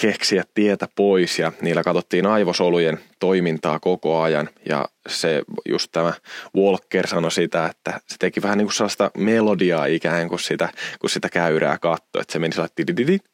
keksiä 0.00 0.44
tietä 0.54 0.88
pois 0.96 1.38
ja 1.38 1.52
niillä 1.60 1.82
katsottiin 1.82 2.26
aivosolujen 2.26 3.00
toimintaa 3.18 3.80
koko 3.80 4.20
ajan 4.20 4.48
ja 4.68 4.84
se 5.08 5.42
just 5.68 5.92
tämä 5.92 6.12
Walker 6.56 7.06
sanoi 7.06 7.32
sitä, 7.32 7.66
että 7.66 8.00
se 8.06 8.16
teki 8.18 8.42
vähän 8.42 8.58
niin 8.58 8.66
kuin 8.66 8.74
sellaista 8.74 9.10
melodiaa 9.16 9.86
ikään 9.86 10.28
kuin 10.28 10.40
sitä, 10.40 10.68
kun 10.98 11.10
sitä 11.10 11.28
käyrää 11.28 11.78
katsoi, 11.78 12.20
että 12.20 12.32
se 12.32 12.38
meni 12.38 12.52
sellainen 12.52 13.30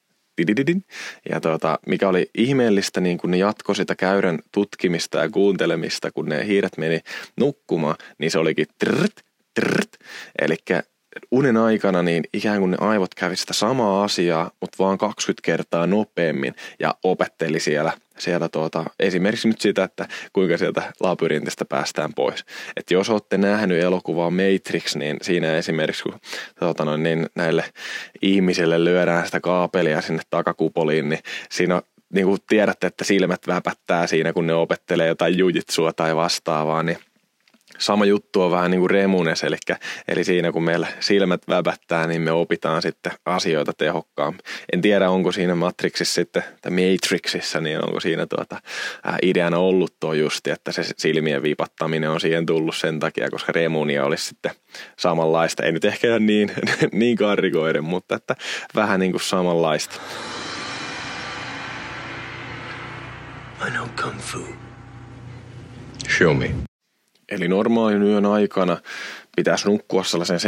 ja 1.28 1.40
tuota, 1.40 1.78
mikä 1.86 2.08
oli 2.08 2.30
ihmeellistä, 2.34 3.00
niin 3.00 3.18
kun 3.18 3.30
ne 3.30 3.36
jatkoi 3.36 3.76
sitä 3.76 3.94
käyrän 3.94 4.38
tutkimista 4.52 5.18
ja 5.18 5.30
kuuntelemista, 5.30 6.12
kun 6.12 6.28
ne 6.28 6.46
hiiret 6.46 6.76
meni 6.76 7.00
nukkumaan, 7.40 7.96
niin 8.18 8.30
se 8.30 8.38
olikin 8.38 8.66
trrt, 8.78 9.12
trrt. 9.54 9.90
Eli 10.40 10.56
unen 11.30 11.56
aikana 11.56 12.02
niin 12.02 12.24
ikään 12.34 12.58
kuin 12.58 12.70
ne 12.70 12.76
aivot 12.80 13.14
kävi 13.14 13.36
sitä 13.36 13.52
samaa 13.52 14.04
asiaa, 14.04 14.50
mutta 14.60 14.84
vaan 14.84 14.98
20 14.98 15.40
kertaa 15.44 15.86
nopeammin 15.86 16.54
ja 16.80 16.94
opetteli 17.04 17.60
siellä, 17.60 17.92
siellä 18.18 18.48
tuota, 18.48 18.84
esimerkiksi 19.00 19.48
nyt 19.48 19.60
sitä, 19.60 19.84
että 19.84 20.08
kuinka 20.32 20.58
sieltä 20.58 20.92
labyrintistä 21.00 21.64
päästään 21.64 22.14
pois. 22.14 22.44
Et 22.76 22.90
jos 22.90 23.10
olette 23.10 23.38
nähnyt 23.38 23.82
elokuvaa 23.82 24.30
Matrix, 24.30 24.96
niin 24.96 25.16
siinä 25.22 25.56
esimerkiksi 25.56 26.02
kun 26.02 26.20
tuota 26.58 26.84
noin, 26.84 27.02
niin 27.02 27.26
näille 27.34 27.64
ihmisille 28.22 28.84
lyödään 28.84 29.26
sitä 29.26 29.40
kaapelia 29.40 30.00
sinne 30.00 30.22
takakupoliin, 30.30 31.08
niin 31.08 31.20
siinä 31.50 31.82
niin 32.14 32.26
kuin 32.26 32.38
tiedätte, 32.48 32.86
että 32.86 33.04
silmät 33.04 33.46
väpättää 33.46 34.06
siinä, 34.06 34.32
kun 34.32 34.46
ne 34.46 34.54
opettelee 34.54 35.08
jotain 35.08 35.38
jujitsua 35.38 35.92
tai 35.92 36.16
vastaavaa, 36.16 36.82
niin 36.82 36.98
sama 37.78 38.04
juttu 38.04 38.42
on 38.42 38.50
vähän 38.50 38.70
niin 38.70 38.80
kuin 38.80 38.90
remunes, 38.90 39.44
eli, 39.44 39.56
eli 40.08 40.24
siinä 40.24 40.52
kun 40.52 40.62
meillä 40.62 40.86
silmät 41.00 41.42
väbättää, 41.48 42.06
niin 42.06 42.22
me 42.22 42.32
opitaan 42.32 42.82
sitten 42.82 43.12
asioita 43.26 43.72
tehokkaammin. 43.72 44.40
En 44.72 44.80
tiedä, 44.80 45.10
onko 45.10 45.32
siinä 45.32 45.54
Matrixissa 45.54 46.14
sitten, 46.14 46.44
tai 46.62 46.72
Matrixissa, 46.72 47.60
niin 47.60 47.84
onko 47.84 48.00
siinä 48.00 48.26
tuota, 48.26 48.56
ää, 49.04 49.18
ideana 49.22 49.58
ollut 49.58 49.94
tuo 50.00 50.14
justi, 50.14 50.50
että 50.50 50.72
se 50.72 50.82
silmien 50.96 51.42
viipattaminen 51.42 52.10
on 52.10 52.20
siihen 52.20 52.46
tullut 52.46 52.76
sen 52.76 53.00
takia, 53.00 53.30
koska 53.30 53.52
remunia 53.52 54.04
olisi 54.04 54.24
sitten 54.24 54.52
samanlaista. 54.98 55.62
Ei 55.62 55.72
nyt 55.72 55.84
ehkä 55.84 56.18
niin, 56.18 56.52
niin 56.92 57.16
karrikoiden, 57.16 57.84
mutta 57.84 58.16
että 58.16 58.36
vähän 58.74 59.00
niin 59.00 59.12
kuin 59.12 59.22
samanlaista. 59.22 60.00
I 63.66 63.70
know 63.70 63.88
kung 64.02 64.18
fu. 64.18 64.38
Show 66.08 66.36
me. 66.36 66.71
Eli 67.32 67.48
normaalin 67.48 68.02
yön 68.02 68.26
aikana 68.26 68.76
pitäisi 69.36 69.68
nukkua 69.68 70.04
sellaisen 70.04 70.40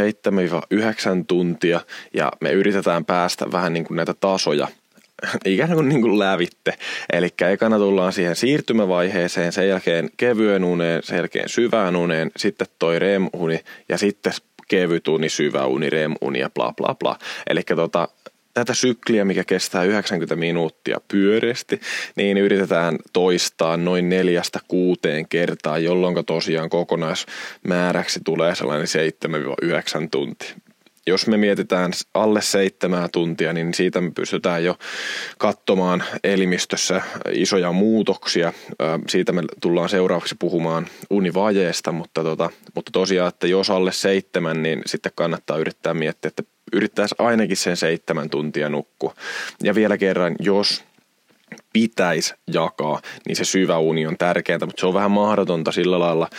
7-9 1.21 1.25
tuntia 1.27 1.81
ja 2.13 2.31
me 2.41 2.51
yritetään 2.51 3.05
päästä 3.05 3.45
vähän 3.51 3.73
niin 3.73 3.85
kuin 3.85 3.95
näitä 3.95 4.13
tasoja 4.19 4.67
ikään 5.45 5.73
kuin, 5.73 5.89
niin 5.89 6.01
kuin 6.01 6.19
lävitte. 6.19 6.73
Eli 7.13 7.29
ekana 7.51 7.77
tullaan 7.77 8.13
siihen 8.13 8.35
siirtymävaiheeseen, 8.35 9.51
sen 9.51 9.67
jälkeen 9.67 10.09
kevyen 10.17 10.63
uneen, 10.63 11.03
sen 11.03 11.17
jälkeen 11.17 11.49
syvään 11.49 11.95
uneen, 11.95 12.31
sitten 12.37 12.67
toi 12.79 12.99
REM-uni 12.99 13.59
ja 13.89 13.97
sitten 13.97 14.33
kevyt 14.67 15.07
uni, 15.07 15.29
syvä 15.29 15.65
uni, 15.65 15.89
REM-uni 15.89 16.39
ja 16.39 16.49
bla 16.49 16.73
bla 16.77 16.95
bla. 16.95 17.19
Eli 17.47 17.61
tota, 17.63 18.07
tätä 18.55 18.73
sykliä, 18.73 19.25
mikä 19.25 19.43
kestää 19.43 19.83
90 19.83 20.35
minuuttia 20.35 20.97
pyöreästi, 21.07 21.81
niin 22.15 22.37
yritetään 22.37 22.97
toistaa 23.13 23.77
noin 23.77 24.09
neljästä 24.09 24.59
kuuteen 24.67 25.27
kertaa, 25.29 25.77
jolloin 25.77 26.25
tosiaan 26.25 26.69
kokonaismääräksi 26.69 28.19
tulee 28.25 28.55
sellainen 28.55 28.87
7-9 30.05 30.07
tuntia. 30.11 30.55
Jos 31.07 31.27
me 31.27 31.37
mietitään 31.37 31.91
alle 32.13 32.41
seitsemää 32.41 33.07
tuntia, 33.07 33.53
niin 33.53 33.73
siitä 33.73 34.01
me 34.01 34.11
pystytään 34.11 34.63
jo 34.63 34.75
katsomaan 35.37 36.03
elimistössä 36.23 37.01
isoja 37.31 37.71
muutoksia. 37.71 38.53
Siitä 39.09 39.31
me 39.31 39.43
tullaan 39.61 39.89
seuraavaksi 39.89 40.35
puhumaan 40.39 40.87
univajeesta, 41.09 41.91
mutta, 41.91 42.23
tota, 42.23 42.49
mutta 42.75 42.91
tosiaan, 42.91 43.27
että 43.29 43.47
jos 43.47 43.69
alle 43.69 43.91
seitsemän, 43.91 44.63
niin 44.63 44.81
sitten 44.85 45.11
kannattaa 45.15 45.57
yrittää 45.57 45.93
miettiä, 45.93 46.27
että 46.29 46.54
yrittäisi 46.75 47.15
ainakin 47.17 47.57
sen 47.57 47.77
seitsemän 47.77 48.29
tuntia 48.29 48.69
nukkua. 48.69 49.13
Ja 49.63 49.75
vielä 49.75 49.97
kerran, 49.97 50.35
jos 50.39 50.83
pitäisi 51.73 52.33
jakaa, 52.47 53.01
niin 53.27 53.35
se 53.35 53.45
syvä 53.45 53.77
uni 53.77 54.07
on 54.07 54.17
tärkeää, 54.17 54.59
mutta 54.59 54.79
se 54.79 54.87
on 54.87 54.93
vähän 54.93 55.11
mahdotonta 55.11 55.71
sillä 55.71 55.99
lailla 55.99 56.29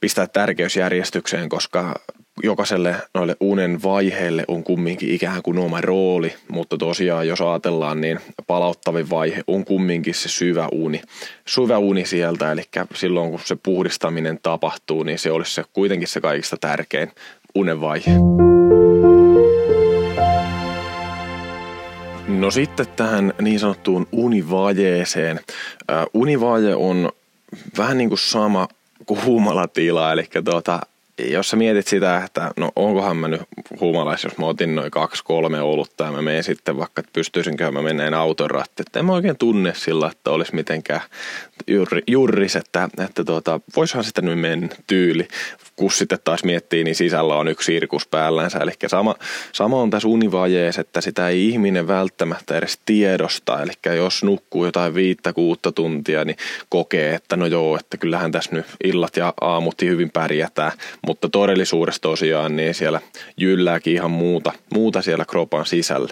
pistää 0.00 0.26
tärkeysjärjestykseen, 0.26 1.48
koska 1.48 1.94
jokaiselle 2.42 2.96
noille 3.14 3.36
unen 3.40 3.82
vaiheelle 3.82 4.44
on 4.48 4.64
kumminkin 4.64 5.10
ikään 5.10 5.42
kuin 5.42 5.58
oma 5.58 5.80
rooli, 5.80 6.34
mutta 6.48 6.76
tosiaan 6.76 7.28
jos 7.28 7.40
ajatellaan, 7.40 8.00
niin 8.00 8.20
palauttavin 8.46 9.10
vaihe 9.10 9.42
on 9.46 9.64
kumminkin 9.64 10.14
se 10.14 10.28
syvä 10.28 10.68
uni. 10.72 11.02
Syvä 11.46 11.78
uni 11.78 12.06
sieltä, 12.06 12.52
eli 12.52 12.62
silloin 12.94 13.30
kun 13.30 13.40
se 13.44 13.56
puhdistaminen 13.62 14.38
tapahtuu, 14.42 15.02
niin 15.02 15.18
se 15.18 15.30
olisi 15.30 15.54
se 15.54 15.64
kuitenkin 15.72 16.08
se 16.08 16.20
kaikista 16.20 16.56
tärkein 16.56 17.12
unen 17.54 17.80
vaihe. 17.80 18.45
No 22.28 22.50
sitten 22.50 22.86
tähän 22.96 23.34
niin 23.40 23.60
sanottuun 23.60 24.06
univajeeseen. 24.12 25.40
Äh, 25.90 26.06
univaje 26.14 26.74
on 26.74 27.12
vähän 27.78 27.98
niin 27.98 28.08
kuin 28.08 28.18
sama 28.18 28.68
kuin 29.06 29.24
humalatila, 29.24 30.12
eli 30.12 30.24
tuota, 30.44 30.80
jos 31.18 31.50
sä 31.50 31.56
mietit 31.56 31.86
sitä, 31.86 32.24
että 32.24 32.50
no 32.56 32.70
onkohan 32.76 33.16
mä 33.16 33.28
nyt 33.28 33.42
humalais, 33.80 34.24
jos 34.24 34.38
mä 34.38 34.46
otin 34.46 34.74
noin 34.74 34.90
kaksi, 34.90 35.24
kolme 35.24 35.60
olutta 35.60 36.04
ja 36.04 36.12
mä 36.12 36.22
menen 36.22 36.44
sitten 36.44 36.76
vaikka, 36.76 37.00
että 37.00 37.12
pystyisinkö 37.12 37.72
mä 37.72 37.82
menneen 37.82 38.14
auton 38.14 38.50
ratti. 38.50 38.82
Että 38.86 38.98
en 38.98 39.04
mä 39.04 39.12
oikein 39.12 39.38
tunne 39.38 39.72
sillä, 39.74 40.10
että 40.12 40.30
olisi 40.30 40.54
mitenkään 40.54 41.00
jurri, 41.66 42.02
jurris, 42.06 42.56
että, 42.56 42.88
että 43.04 43.24
tuota, 43.24 43.60
voisihan 43.76 44.04
sitä 44.04 44.22
nyt 44.22 44.40
mennä 44.40 44.68
tyyli 44.86 45.28
kun 45.76 45.90
sitten 45.90 46.18
taas 46.24 46.44
miettii, 46.44 46.84
niin 46.84 46.94
sisällä 46.94 47.34
on 47.34 47.48
yksi 47.48 47.66
sirkus 47.66 48.06
päällänsä. 48.06 48.58
Eli 48.58 48.72
sama, 48.86 49.14
sama 49.52 49.82
on 49.82 49.90
tässä 49.90 50.08
univajeessa, 50.08 50.80
että 50.80 51.00
sitä 51.00 51.28
ei 51.28 51.48
ihminen 51.48 51.88
välttämättä 51.88 52.58
edes 52.58 52.78
tiedosta. 52.84 53.62
Eli 53.62 53.96
jos 53.96 54.24
nukkuu 54.24 54.64
jotain 54.64 54.94
viittä, 54.94 55.32
kuutta 55.32 55.72
tuntia, 55.72 56.24
niin 56.24 56.36
kokee, 56.68 57.14
että 57.14 57.36
no 57.36 57.46
joo, 57.46 57.76
että 57.76 57.96
kyllähän 57.96 58.32
tässä 58.32 58.50
nyt 58.52 58.66
illat 58.84 59.16
ja 59.16 59.34
aamut 59.40 59.82
hyvin 59.82 60.10
pärjätään. 60.10 60.72
Mutta 61.06 61.28
todellisuudessa 61.28 62.02
tosiaan, 62.02 62.56
niin 62.56 62.74
siellä 62.74 63.00
jyllääkin 63.36 63.94
ihan 63.94 64.10
muuta, 64.10 64.52
muuta 64.74 65.02
siellä 65.02 65.24
kropan 65.24 65.66
sisällä 65.66 66.08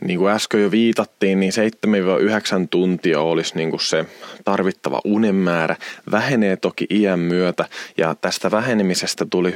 niin 0.00 0.18
kuin 0.18 0.32
äsken 0.32 0.62
jo 0.62 0.70
viitattiin, 0.70 1.40
niin 1.40 1.52
7-9 1.86 2.68
tuntia 2.70 3.20
olisi 3.20 3.56
niin 3.56 3.70
kuin 3.70 3.80
se 3.80 4.06
tarvittava 4.44 5.00
unen 5.04 5.34
määrä. 5.34 5.76
Vähenee 6.10 6.56
toki 6.56 6.86
iän 6.90 7.20
myötä 7.20 7.64
ja 7.96 8.14
tästä 8.20 8.50
vähenemisestä 8.50 9.26
tuli 9.30 9.54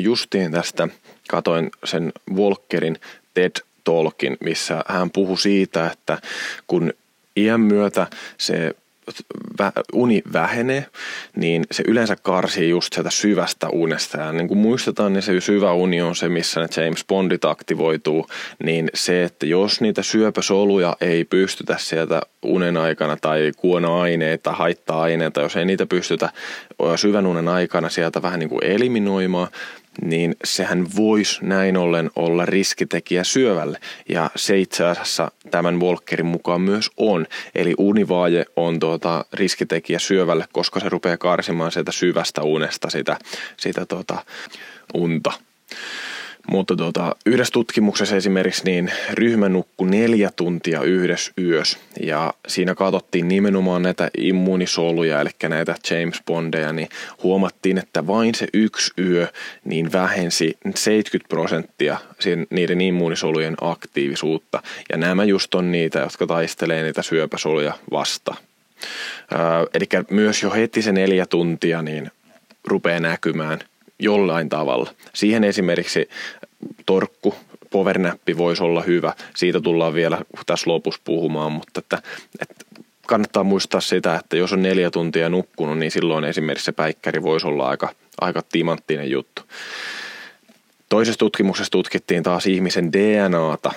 justiin 0.00 0.52
tästä, 0.52 0.88
katoin 1.28 1.70
sen 1.84 2.12
Walkerin 2.34 2.96
TED 3.34 3.52
Talkin, 3.84 4.36
missä 4.40 4.84
hän 4.88 5.10
puhui 5.10 5.38
siitä, 5.38 5.86
että 5.86 6.18
kun 6.66 6.92
iän 7.36 7.60
myötä 7.60 8.06
se 8.38 8.74
uni 9.92 10.22
vähenee, 10.32 10.86
niin 11.36 11.64
se 11.70 11.84
yleensä 11.86 12.16
karsii 12.22 12.68
just 12.68 12.92
sieltä 12.92 13.10
syvästä 13.10 13.68
unesta. 13.68 14.18
Ja 14.18 14.32
niin 14.32 14.48
kuin 14.48 14.58
muistetaan, 14.58 15.12
niin 15.12 15.22
se 15.22 15.40
syvä 15.40 15.72
uni 15.72 16.02
on 16.02 16.16
se, 16.16 16.28
missä 16.28 16.60
ne 16.60 16.84
James 16.84 17.04
Bondit 17.08 17.44
aktivoituu, 17.44 18.26
niin 18.64 18.90
se, 18.94 19.24
että 19.24 19.46
jos 19.46 19.80
niitä 19.80 20.02
syöpäsoluja 20.02 20.96
ei 21.00 21.24
pystytä 21.24 21.76
sieltä 21.78 22.20
unen 22.42 22.76
aikana 22.76 23.16
tai 23.16 23.52
kuonoaineita, 23.56 24.52
haitta-aineita, 24.52 25.40
jos 25.40 25.56
ei 25.56 25.64
niitä 25.64 25.86
pystytä 25.86 26.30
syvän 26.96 27.26
unen 27.26 27.48
aikana 27.48 27.88
sieltä 27.88 28.22
vähän 28.22 28.38
niin 28.38 28.50
kuin 28.50 28.64
eliminoimaan, 28.64 29.48
niin 30.02 30.36
sehän 30.44 30.86
voisi 30.96 31.44
näin 31.44 31.76
ollen 31.76 32.10
olla 32.16 32.46
riskitekijä 32.46 33.24
syövälle. 33.24 33.78
Ja 34.08 34.30
se 34.36 34.58
itse 34.58 34.84
asiassa 34.84 35.30
tämän 35.50 35.80
Walkerin 35.80 36.26
mukaan 36.26 36.60
myös 36.60 36.90
on. 36.96 37.26
Eli 37.54 37.74
univaaje 37.78 38.44
on 38.56 38.80
tuota 38.80 39.24
riskitekijä 39.32 39.98
syövälle, 39.98 40.44
koska 40.52 40.80
se 40.80 40.88
rupeaa 40.88 41.16
karsimaan 41.16 41.72
sieltä 41.72 41.92
syvästä 41.92 42.42
unesta 42.42 42.90
sitä, 42.90 43.18
sitä 43.56 43.86
tuota 43.86 44.24
unta. 44.94 45.32
Mutta 46.50 46.76
tuota, 46.76 47.16
yhdessä 47.26 47.52
tutkimuksessa 47.52 48.16
esimerkiksi 48.16 48.64
niin 48.64 48.92
ryhmä 49.12 49.48
nukkui 49.48 49.90
neljä 49.90 50.30
tuntia 50.36 50.82
yhdessä 50.82 51.32
yössä 51.40 51.78
ja 52.02 52.34
siinä 52.48 52.74
katsottiin 52.74 53.28
nimenomaan 53.28 53.82
näitä 53.82 54.10
immuunisoluja, 54.18 55.20
eli 55.20 55.30
näitä 55.48 55.74
James 55.90 56.22
Bondeja, 56.26 56.72
niin 56.72 56.88
huomattiin, 57.22 57.78
että 57.78 58.06
vain 58.06 58.34
se 58.34 58.46
yksi 58.52 58.92
yö 58.98 59.26
niin 59.64 59.92
vähensi 59.92 60.58
70 60.74 61.28
prosenttia 61.28 61.98
niiden 62.50 62.80
immuunisolujen 62.80 63.54
aktiivisuutta. 63.60 64.62
Ja 64.90 64.96
nämä 64.96 65.24
just 65.24 65.54
on 65.54 65.72
niitä, 65.72 65.98
jotka 65.98 66.26
taistelee 66.26 66.82
niitä 66.82 67.02
syöpäsoluja 67.02 67.72
vastaan. 67.90 68.38
Eli 69.74 69.86
myös 70.10 70.42
jo 70.42 70.50
heti 70.50 70.82
se 70.82 70.92
neljä 70.92 71.26
tuntia 71.26 71.82
niin 71.82 72.10
rupeaa 72.64 73.00
näkymään 73.00 73.58
jollain 73.98 74.48
tavalla. 74.48 74.90
Siihen 75.14 75.44
esimerkiksi 75.44 76.08
torkku, 76.86 77.34
powernappi 77.70 78.36
voisi 78.36 78.62
olla 78.62 78.82
hyvä. 78.82 79.12
Siitä 79.36 79.60
tullaan 79.60 79.94
vielä 79.94 80.18
tässä 80.46 80.70
lopussa 80.70 81.00
puhumaan, 81.04 81.52
mutta 81.52 81.80
että, 81.80 82.02
että 82.40 82.64
kannattaa 83.06 83.44
muistaa 83.44 83.80
sitä, 83.80 84.14
että 84.14 84.36
jos 84.36 84.52
on 84.52 84.62
neljä 84.62 84.90
tuntia 84.90 85.28
nukkunut, 85.28 85.78
niin 85.78 85.90
silloin 85.90 86.24
esimerkiksi 86.24 86.64
se 86.64 86.72
päikkäri 86.72 87.22
voisi 87.22 87.46
olla 87.46 87.68
aika, 87.68 87.88
aika 88.20 88.42
timanttinen 88.52 89.10
juttu. 89.10 89.42
Toisessa 90.88 91.18
tutkimuksessa 91.18 91.70
tutkittiin 91.70 92.22
taas 92.22 92.46
ihmisen 92.46 92.92
DNAta 92.92 93.72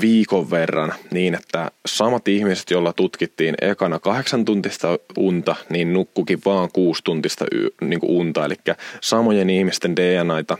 viikon 0.00 0.50
verran 0.50 0.94
niin, 1.10 1.34
että 1.34 1.70
samat 1.86 2.28
ihmiset, 2.28 2.70
joilla 2.70 2.92
tutkittiin 2.92 3.54
ekana 3.60 3.98
kahdeksan 3.98 4.44
tuntista 4.44 4.98
unta, 5.16 5.56
niin 5.68 5.92
nukkukin 5.92 6.38
vaan 6.44 6.68
kuusi 6.72 7.04
tuntista 7.04 7.44
niin 7.80 8.00
unta. 8.02 8.44
Eli 8.44 8.54
samojen 9.00 9.50
ihmisten 9.50 9.96
DNAita 9.96 10.58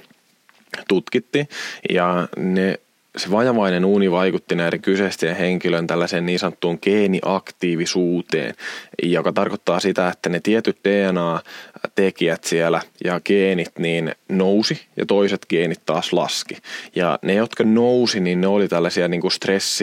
tutkittiin 0.88 1.48
ja 1.90 2.28
ne 2.36 2.78
se 3.16 3.30
vajavainen 3.30 3.84
uuni 3.84 4.10
vaikutti 4.10 4.54
näiden 4.54 4.80
kyseisten 4.80 5.36
henkilön 5.36 5.86
tällaiseen 5.86 6.26
niin 6.26 6.38
sanottuun 6.38 6.78
geeniaktiivisuuteen, 6.82 8.54
joka 9.02 9.32
tarkoittaa 9.32 9.80
sitä, 9.80 10.08
että 10.08 10.28
ne 10.28 10.40
tietyt 10.40 10.78
DNA-tekijät 10.84 12.44
siellä 12.44 12.80
ja 13.04 13.20
geenit 13.20 13.78
niin 13.78 14.14
nousi 14.28 14.82
ja 14.96 15.06
toiset 15.06 15.46
geenit 15.48 15.80
taas 15.86 16.12
laski. 16.12 16.56
Ja 16.94 17.18
ne, 17.22 17.34
jotka 17.34 17.64
nousi, 17.64 18.20
niin 18.20 18.40
ne 18.40 18.46
oli 18.46 18.68
tällaisia 18.68 19.08
niin 19.08 19.20
kuin 19.20 19.32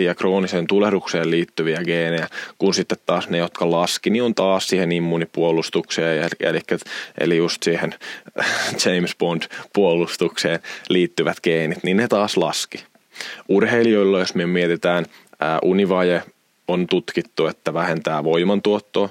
ja 0.04 0.16
krooniseen 0.16 0.68
tulehdukseen 0.68 1.32
liittyviä 1.32 1.84
geenejä, 1.84 2.28
kun 2.58 2.74
sitten 2.74 2.98
taas 3.06 3.30
ne, 3.30 3.38
jotka 3.38 3.72
laski, 3.72 4.10
niin 4.10 4.24
on 4.24 4.36
taas 4.36 4.68
siihen 4.68 4.92
immunipuolustukseen, 4.92 6.30
eli, 6.40 6.62
eli 7.20 7.38
just 7.38 7.63
siihen 7.63 7.96
James 8.86 9.16
Bond-puolustukseen 9.16 10.60
liittyvät 10.90 11.38
geenit, 11.44 11.84
niin 11.84 11.98
ne 11.98 12.08
taas 12.08 12.38
laski. 12.38 12.93
Urheilijoilla, 13.50 14.20
jos 14.20 14.36
me 14.36 14.46
mietitään, 14.46 15.05
ää, 15.39 15.60
univaje 15.63 16.24
on 16.67 16.88
tutkittu, 16.88 17.48
että 17.48 17.74
vähentää 17.74 18.24
voimantuottoa, 18.24 19.10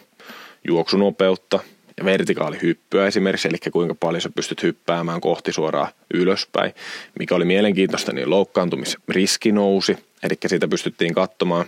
juoksunopeutta 0.68 1.61
ja 1.99 2.04
vertikaalihyppyä 2.04 3.06
esimerkiksi, 3.06 3.49
eli 3.49 3.59
kuinka 3.73 3.94
paljon 3.94 4.21
sä 4.21 4.30
pystyt 4.30 4.62
hyppäämään 4.62 5.21
kohti 5.21 5.52
suoraan 5.52 5.88
ylöspäin. 6.14 6.73
Mikä 7.18 7.35
oli 7.35 7.44
mielenkiintoista, 7.44 8.12
niin 8.12 8.30
loukkaantumisriski 8.30 9.52
nousi, 9.52 9.97
eli 10.23 10.35
sitä 10.47 10.68
pystyttiin 10.68 11.14
katsomaan 11.14 11.66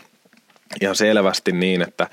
ihan 0.80 0.96
selvästi 0.96 1.52
niin, 1.52 1.82
että 1.82 2.08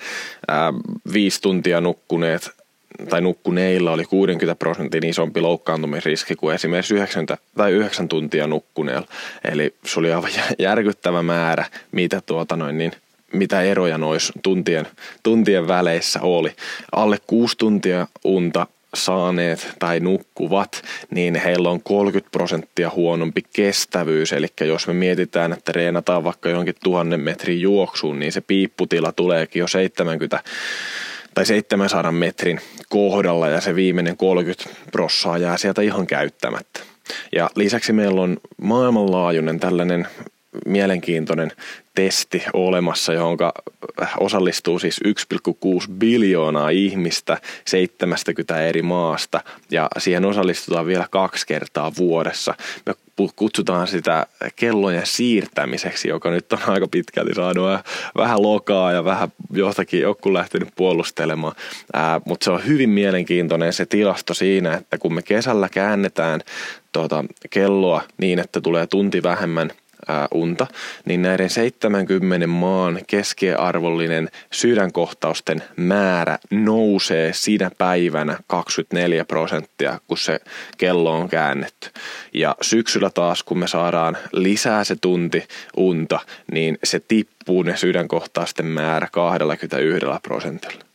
ää, 0.48 0.74
viisi 1.14 1.42
tuntia 1.42 1.82
nukkuneet 1.82 2.61
tai 3.10 3.22
nukkuneilla 3.22 3.92
oli 3.92 4.06
60 4.06 4.56
prosentin 4.56 5.06
isompi 5.06 5.42
loukkaantumisriski 5.42 6.36
kuin 6.36 6.56
esimerkiksi 6.56 6.94
9, 6.94 7.26
tai 7.58 7.72
9 7.72 8.08
tuntia 8.08 8.48
nukkuneella. 8.48 9.08
Eli 9.52 9.76
se 9.86 10.00
oli 10.00 10.14
aivan 10.14 10.32
järkyttävä 10.60 11.24
määrä, 11.24 11.66
mitä, 11.92 12.22
tuota 12.26 12.56
noin, 12.56 12.78
niin, 12.78 12.92
mitä 13.34 13.62
eroja 13.62 13.98
noissa 13.98 14.34
tuntien, 14.44 14.88
tuntien 15.24 15.68
väleissä 15.68 16.22
oli. 16.22 16.52
Alle 16.92 17.18
6 17.28 17.58
tuntia 17.58 18.08
unta 18.24 18.68
saaneet 18.94 19.76
tai 19.80 20.00
nukkuvat, 20.00 20.84
niin 21.10 21.36
heillä 21.36 21.70
on 21.70 21.82
30 21.84 22.32
prosenttia 22.32 22.90
huonompi 22.96 23.42
kestävyys. 23.54 24.34
Eli 24.34 24.48
jos 24.62 24.88
me 24.88 24.94
mietitään, 24.94 25.54
että 25.54 25.72
reenataan 25.72 26.24
vaikka 26.24 26.50
jonkin 26.50 26.76
tuhannen 26.84 27.20
metrin 27.20 27.62
juoksuun, 27.62 28.20
niin 28.20 28.32
se 28.32 28.42
piipputila 28.42 29.12
tuleekin 29.12 29.60
jo 29.60 29.68
70 29.68 30.40
tai 31.34 31.46
700 31.46 32.12
metrin 32.12 32.60
kohdalla 32.90 33.48
ja 33.48 33.62
se 33.62 33.76
viimeinen 33.76 34.18
30 34.18 34.82
prossaa 34.92 35.38
jää 35.38 35.58
sieltä 35.58 35.82
ihan 35.82 36.08
käyttämättä. 36.08 36.80
Ja 37.32 37.50
lisäksi 37.56 37.94
meillä 37.94 38.22
on 38.22 38.38
maailmanlaajuinen 38.62 39.60
tällainen 39.60 40.08
mielenkiintoinen 40.66 41.52
testi 41.96 42.44
olemassa, 42.54 43.14
johon 43.14 43.38
osallistuu 44.20 44.80
siis 44.80 45.00
1,6 45.08 45.92
biljoonaa 45.92 46.70
ihmistä 46.70 47.38
70 47.66 48.62
eri 48.62 48.82
maasta 48.82 49.42
ja 49.72 49.88
siihen 49.98 50.26
osallistutaan 50.26 50.86
vielä 50.86 51.08
kaksi 51.12 51.48
kertaa 51.48 51.92
vuodessa. 51.98 52.56
Me 52.86 52.94
kutsutaan 53.36 53.88
sitä 53.88 54.26
kellojen 54.56 55.06
siirtämiseksi, 55.06 56.08
joka 56.08 56.32
nyt 56.32 56.54
on 56.54 56.60
aika 56.68 56.88
pitkälti 56.88 57.34
saanut 57.34 57.68
vähän 58.18 58.42
lokaa 58.42 58.92
ja 58.92 59.04
vähän 59.04 59.30
johtakin 59.54 60.02
joku 60.02 60.34
lähtenyt 60.34 60.70
puolustelemaan. 60.76 61.54
Ää, 61.94 62.22
mutta 62.26 62.44
se 62.44 62.52
on 62.52 62.66
hyvin 62.66 62.90
mielenkiintoinen 62.90 63.74
se 63.74 63.86
tilasto 63.86 64.34
siinä, 64.34 64.74
että 64.74 64.98
kun 64.98 65.14
me 65.14 65.22
kesällä 65.22 65.70
käännetään 65.70 66.42
tuota 66.92 67.26
kelloa 67.50 68.02
niin, 68.18 68.40
että 68.40 68.62
tulee 68.62 68.88
tunti 68.88 69.24
vähemmän 69.24 69.72
unta, 70.34 70.68
niin 71.06 71.22
näiden 71.22 71.50
70 71.50 72.48
maan 72.48 73.00
keskiarvollinen 73.08 74.30
sydänkohtausten 74.52 75.64
määrä 75.78 76.40
nousee 76.52 77.34
siinä 77.34 77.72
päivänä 77.78 78.38
24 78.48 79.26
prosenttia, 79.26 80.00
kun 80.08 80.18
se 80.18 80.40
kello 80.78 81.12
on 81.12 81.30
käännetty. 81.30 81.90
Ja 82.34 82.56
syksyllä 82.62 83.10
taas, 83.10 83.44
kun 83.44 83.60
me 83.60 83.68
saadaan 83.68 84.18
lisää 84.32 84.84
se 84.84 84.96
tunti 85.02 85.48
unta, 85.78 86.20
niin 86.52 86.78
se 86.84 87.02
tippuu 87.08 87.64
ne 87.64 87.78
sydänkohtausten 87.78 88.66
määrä 88.66 89.08
21 89.12 90.06
prosentilla. 90.24 90.91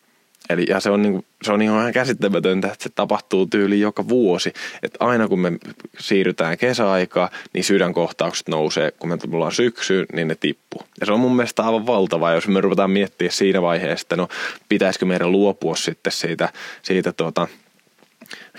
Eli, 0.50 0.66
ja 0.68 0.80
se 0.80 0.90
on, 0.90 1.02
niin 1.02 1.24
se 1.42 1.52
on 1.52 1.62
ihan 1.62 1.92
käsittämätöntä, 1.92 2.68
että 2.68 2.82
se 2.82 2.90
tapahtuu 2.94 3.46
tyyli 3.46 3.80
joka 3.80 4.08
vuosi. 4.08 4.52
Että 4.82 5.04
aina 5.04 5.28
kun 5.28 5.40
me 5.40 5.52
siirrytään 5.98 6.58
kesäaikaa, 6.58 7.30
niin 7.52 7.64
sydänkohtaukset 7.64 8.48
nousee. 8.48 8.90
Kun 8.90 9.08
me 9.08 9.16
tullaan 9.16 9.52
syksyyn, 9.52 10.06
niin 10.12 10.28
ne 10.28 10.34
tippuu. 10.34 10.82
Ja 11.00 11.06
se 11.06 11.12
on 11.12 11.20
mun 11.20 11.36
mielestä 11.36 11.62
aivan 11.62 11.86
valtava, 11.86 12.32
jos 12.32 12.48
me 12.48 12.60
ruvetaan 12.60 12.90
miettiä 12.90 13.30
siinä 13.30 13.62
vaiheessa, 13.62 14.04
että 14.04 14.16
no 14.16 14.28
pitäisikö 14.68 15.06
meidän 15.06 15.32
luopua 15.32 15.76
sitten 15.76 16.12
siitä, 16.12 16.48
siitä 16.82 17.12
tuota, 17.12 17.48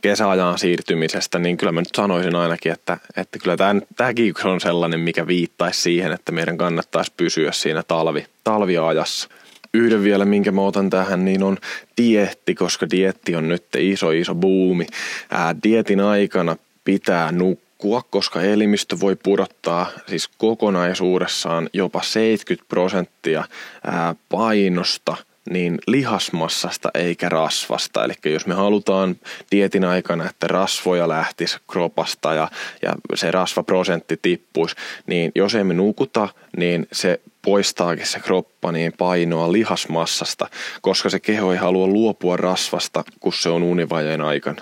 kesäajan 0.02 0.60
siirtymisestä, 0.60 1.40
niin 1.40 1.58
kyllä 1.58 1.72
mä 1.72 1.82
nyt 1.82 1.96
sanoisin 1.96 2.36
ainakin, 2.36 2.72
että, 2.72 2.98
että 3.16 3.40
kyllä 3.40 3.58
tämä, 3.58 3.82
tämäkin 3.96 4.34
on 4.44 4.62
sellainen, 4.62 5.00
mikä 5.00 5.28
viittaisi 5.28 5.82
siihen, 5.82 6.12
että 6.12 6.32
meidän 6.32 6.58
kannattaisi 6.58 7.14
pysyä 7.18 7.52
siinä 7.52 7.84
talvi, 7.84 8.26
talviajassa 8.44 9.30
yhden 9.74 10.04
vielä, 10.04 10.26
minkä 10.26 10.52
mä 10.52 10.62
otan 10.62 10.90
tähän, 10.90 11.26
niin 11.26 11.44
on 11.44 11.58
dietti, 12.02 12.56
koska 12.56 12.90
dietti 12.90 13.36
on 13.36 13.48
nyt 13.48 13.66
iso, 13.78 14.12
iso 14.12 14.36
buumi. 14.36 14.88
Ää, 15.32 15.56
dietin 15.64 16.00
aikana 16.00 16.56
pitää 16.84 17.32
nukkua, 17.32 18.02
koska 18.10 18.42
elimistö 18.42 19.00
voi 19.00 19.16
pudottaa 19.24 19.92
siis 20.08 20.28
kokonaisuudessaan 20.28 21.70
jopa 21.74 22.02
70 22.02 22.70
prosenttia 22.70 23.44
ää, 23.84 24.16
painosta 24.30 25.18
niin 25.50 25.78
lihasmassasta 25.88 26.90
eikä 26.94 27.30
rasvasta. 27.30 28.04
Eli 28.04 28.14
jos 28.26 28.48
me 28.48 28.54
halutaan 28.54 29.16
dietin 29.52 29.86
aikana, 29.86 30.30
että 30.30 30.48
rasvoja 30.48 31.08
lähtisi 31.08 31.58
kropasta 31.72 32.34
ja, 32.34 32.48
ja 32.82 32.94
se 33.16 33.32
rasvaprosentti 33.32 34.20
tippuisi, 34.22 34.76
niin 35.08 35.32
jos 35.36 35.56
emme 35.56 35.74
nukuta, 35.74 36.30
niin 36.58 36.88
se 36.92 37.20
poistaakin 37.42 38.06
se 38.06 38.20
kroppa 38.20 38.72
niin 38.72 38.94
painoa 38.98 39.52
lihasmassasta, 39.52 40.48
koska 40.82 41.10
se 41.10 41.20
keho 41.20 41.52
ei 41.52 41.58
halua 41.58 41.88
luopua 41.88 42.38
rasvasta, 42.38 43.04
kun 43.20 43.34
se 43.34 43.50
on 43.50 43.64
univajeen 43.64 44.22
aikana. 44.22 44.62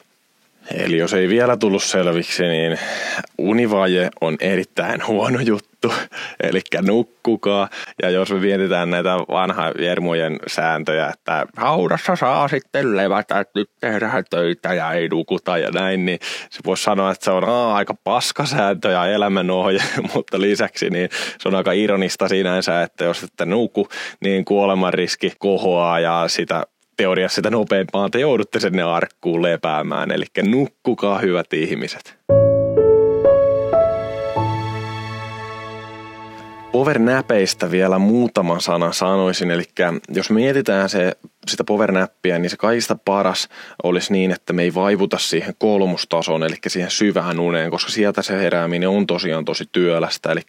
Eli 0.74 0.98
jos 0.98 1.13
ei 1.13 1.30
vielä 1.30 1.58
tullut 1.58 1.84
selviksi, 1.84 2.43
niin 2.43 2.80
univaje 3.38 4.10
on 4.21 4.38
erittäin 4.39 5.08
huono 5.08 5.39
juttu, 5.86 6.15
eli 6.43 6.62
nukkukaa. 6.82 7.69
Ja 8.02 8.10
jos 8.10 8.32
me 8.32 8.39
mietitään 8.39 8.89
näitä 8.89 9.17
vanha 9.17 9.71
Jermujen 9.80 10.39
sääntöjä, 10.48 11.10
että 11.13 11.45
haudassa 11.58 12.15
saa 12.15 12.48
sitten 12.48 12.98
levätä, 12.98 13.39
että 13.39 13.60
nyt 13.60 13.69
tehdään 13.80 14.24
töitä 14.30 14.74
ja 14.74 14.91
ei 14.91 15.08
nukuta 15.08 15.58
ja 15.58 15.71
näin, 15.71 16.06
niin 16.06 16.19
se 16.50 16.60
voisi 16.65 16.84
sanoa, 16.84 17.12
että 17.12 17.26
se 17.26 17.32
on 17.32 17.50
aa, 17.50 17.76
aika 17.76 17.95
paskasääntö 18.04 18.89
ja 18.89 19.08
elämänohje, 19.08 19.84
mutta 20.13 20.41
lisäksi 20.41 20.89
niin 20.89 21.10
se 21.39 21.48
on 21.48 21.56
aika 21.56 21.71
ironista 21.71 22.28
sinänsä, 22.28 22.82
että 22.82 23.04
jos 23.04 23.24
ette 23.24 23.45
nuku, 23.45 23.88
niin 24.19 24.45
kuolemanriski 24.45 25.32
kohoaa 25.39 26.00
ja 26.00 26.24
sitä 26.28 26.63
teoriassa 26.98 27.36
sitä 27.36 27.50
nopeampaa 27.50 28.10
te 28.10 28.19
joudutte 28.19 28.60
sinne 28.60 28.84
arkkuun 28.84 29.41
lepäämään. 29.41 30.12
Eli 30.12 30.26
nukkukaa 30.43 31.19
hyvät 31.19 31.54
ihmiset. 31.54 32.17
Powernäpeistä 36.75 37.71
vielä 37.71 37.99
muutama 37.99 38.59
sana 38.59 38.91
sanoisin, 38.91 39.51
eli 39.51 39.63
jos 40.09 40.29
mietitään 40.29 40.89
se, 40.89 41.17
sitä 41.51 41.63
powernäppiä, 41.63 42.39
niin 42.39 42.49
se 42.49 42.58
kaikista 42.58 42.95
paras 42.95 43.49
olisi 43.84 44.13
niin, 44.13 44.31
että 44.31 44.53
me 44.53 44.63
ei 44.63 44.73
vaivuta 44.73 45.17
siihen 45.17 45.53
kolmustasoon, 45.58 46.43
eli 46.43 46.55
siihen 46.67 46.91
syvään 46.91 47.39
uneen, 47.39 47.71
koska 47.71 47.91
sieltä 47.91 48.21
se 48.21 48.38
herääminen 48.38 48.89
on 48.89 49.08
tosiaan 49.08 49.45
tosi 49.45 49.63
työlästä, 49.71 50.31
eli 50.31 50.41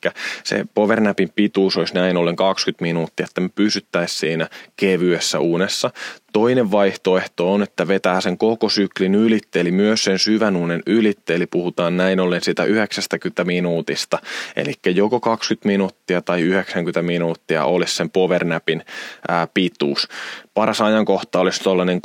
se 0.44 0.64
powernäpin 0.74 1.32
pituus 1.35 1.76
olisi 1.76 1.94
näin 1.94 2.16
ollen 2.16 2.37
20 2.37 2.82
minuuttia, 2.82 3.24
että 3.24 3.40
me 3.40 3.48
pysyttäisiin 3.54 4.18
siinä 4.18 4.48
kevyessä 4.76 5.38
unessa. 5.40 5.90
Toinen 6.32 6.70
vaihtoehto 6.70 7.52
on, 7.52 7.62
että 7.62 7.88
vetää 7.88 8.20
sen 8.20 8.38
koko 8.38 8.68
syklin 8.68 9.14
ylitte, 9.14 9.61
eli 9.61 9.70
myös 9.70 10.04
sen 10.04 10.18
syvän 10.18 10.56
unen 10.56 10.82
ylitte, 10.87 11.35
eli 11.35 11.46
puhutaan 11.46 11.96
näin 11.96 12.20
ollen 12.20 12.42
sitä 12.42 12.64
90 12.64 13.44
minuutista. 13.44 14.18
Eli 14.56 14.72
joko 14.87 15.20
20 15.20 15.66
minuuttia 15.66 16.22
tai 16.22 16.40
90 16.42 17.02
minuuttia 17.02 17.64
olisi 17.64 17.96
sen 17.96 18.11
powernapin 18.11 18.85
ää, 19.28 19.48
pituus. 19.54 20.09
Paras 20.57 20.81
ajankohta 20.81 21.40
olisi 21.40 21.62
tuollainen 21.62 22.01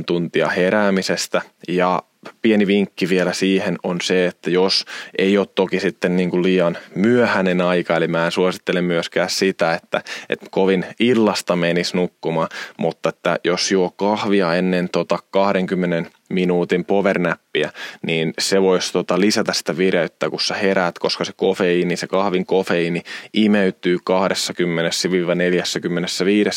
6-8 0.00 0.04
tuntia 0.06 0.48
heräämisestä. 0.48 1.42
Ja 1.68 2.02
pieni 2.42 2.66
vinkki 2.66 3.08
vielä 3.08 3.32
siihen 3.32 3.78
on 3.82 4.00
se, 4.02 4.26
että 4.26 4.50
jos 4.50 4.84
ei 5.18 5.38
ole 5.38 5.46
toki 5.54 5.80
sitten 5.80 6.16
niin 6.16 6.30
kuin 6.30 6.42
liian 6.42 6.78
myöhäinen 6.94 7.60
aika, 7.60 7.96
eli 7.96 8.08
mä 8.08 8.26
en 8.26 8.32
suosittele 8.32 8.80
myöskään 8.80 9.30
sitä, 9.30 9.74
että, 9.74 10.02
että 10.28 10.46
kovin 10.50 10.86
illasta 11.00 11.56
menisi 11.56 11.96
nukkumaan, 11.96 12.48
mutta 12.76 13.08
että 13.08 13.38
jos 13.44 13.72
juo 13.72 13.90
kahvia 13.90 14.54
ennen 14.54 14.88
tota 14.88 15.18
20 15.30 16.10
minuutin 16.30 16.84
powernäppiä, 16.84 17.72
niin 18.02 18.34
se 18.38 18.62
voisi 18.62 18.92
tota 18.92 19.20
lisätä 19.20 19.52
sitä 19.52 19.76
vireyttä, 19.76 20.30
kun 20.30 20.40
sä 20.40 20.54
heräät, 20.54 20.98
koska 20.98 21.24
se 21.24 21.32
kofeiini, 21.36 21.96
se 21.96 22.06
kahvin 22.06 22.46
kofeiini 22.46 23.02
imeytyy 23.34 23.98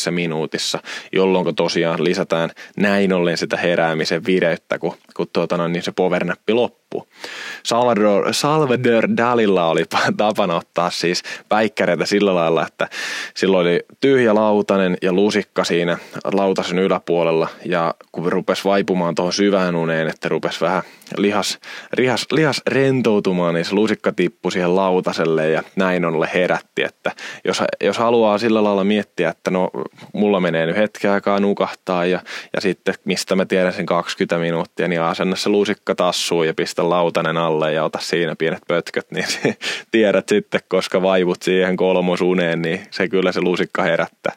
20-45 0.08 0.12
minuutissa, 0.12 0.80
jolloin 1.12 1.56
tosiaan 1.56 2.04
lisätään 2.04 2.50
näin 2.78 3.14
ollen 3.14 3.38
sitä 3.38 3.58
heräämisen 3.58 4.26
vireyttä, 4.26 4.80
kun, 4.80 4.98
kun 5.16 5.28
tuota, 5.34 5.68
niin 5.68 5.84
se 5.84 5.92
powernäppi 5.92 6.54
loppuu. 6.54 7.08
Salvador, 7.66 8.34
Salvador 8.34 9.08
Dalilla 9.18 9.66
oli 9.66 9.86
tapana 10.18 10.56
ottaa 10.56 10.90
siis 10.90 11.24
päikkäreitä 11.50 12.06
sillä 12.06 12.36
lailla, 12.36 12.68
että 12.68 12.88
silloin 13.36 13.68
oli 13.68 13.80
tyhjä 14.02 14.36
lautanen 14.36 14.98
ja 15.02 15.14
lusikka 15.14 15.64
siinä 15.64 15.98
lautasen 16.34 16.80
yläpuolella. 16.80 17.48
Ja 17.66 17.94
kun 18.12 18.32
rupesi 18.32 18.64
vaipumaan 18.64 19.16
tuohon 19.16 19.34
syvään 19.34 19.76
uneen, 19.76 20.08
että 20.08 20.30
rupesi 20.30 20.62
vähän 20.62 20.84
lihas, 21.18 21.60
lihas, 21.98 22.26
lihas 22.32 22.62
rentoutumaan, 22.68 23.54
niin 23.54 23.66
se 23.66 23.76
lusikka 23.76 24.12
tippui 24.12 24.52
siihen 24.52 24.76
lautaselle 24.76 25.50
ja 25.50 25.64
näin 25.76 26.06
on 26.06 26.28
herätti, 26.34 26.84
että 26.84 27.12
jos, 27.46 27.64
jos 27.84 27.98
haluaa 27.98 28.38
sillä 28.38 28.64
lailla 28.64 28.84
miettiä, 28.84 29.30
että 29.30 29.52
no 29.52 29.70
mulla 30.14 30.40
menee 30.40 30.66
nyt 30.66 30.76
hetken 30.76 31.12
aikaa 31.12 31.40
nukahtaa 31.40 32.06
ja, 32.06 32.20
ja 32.54 32.62
sitten 32.62 32.96
mistä 33.06 33.36
mä 33.36 33.46
tiedän 33.46 33.74
sen 33.74 33.86
20 33.86 34.38
minuuttia, 34.38 34.88
niin 34.88 35.02
asenna 35.02 35.36
se 35.36 35.50
lusikka 35.50 35.96
tassuun 35.96 36.48
ja 36.48 36.54
pistä 36.54 36.90
lautanen 36.90 37.38
alle 37.38 37.53
ja 37.72 37.84
ota 37.84 38.00
siinä 38.00 38.36
pienet 38.36 38.64
pötköt, 38.68 39.12
niin 39.12 39.26
tiedät 39.92 40.30
sitten, 40.30 40.62
koska 40.68 41.02
vaivut 41.02 41.42
siihen 41.42 41.76
kolmosuneen, 41.78 42.62
niin 42.62 42.82
se 42.92 43.10
kyllä 43.10 43.32
se 43.32 43.42
lusikka 43.42 43.84
herättää. 43.84 44.34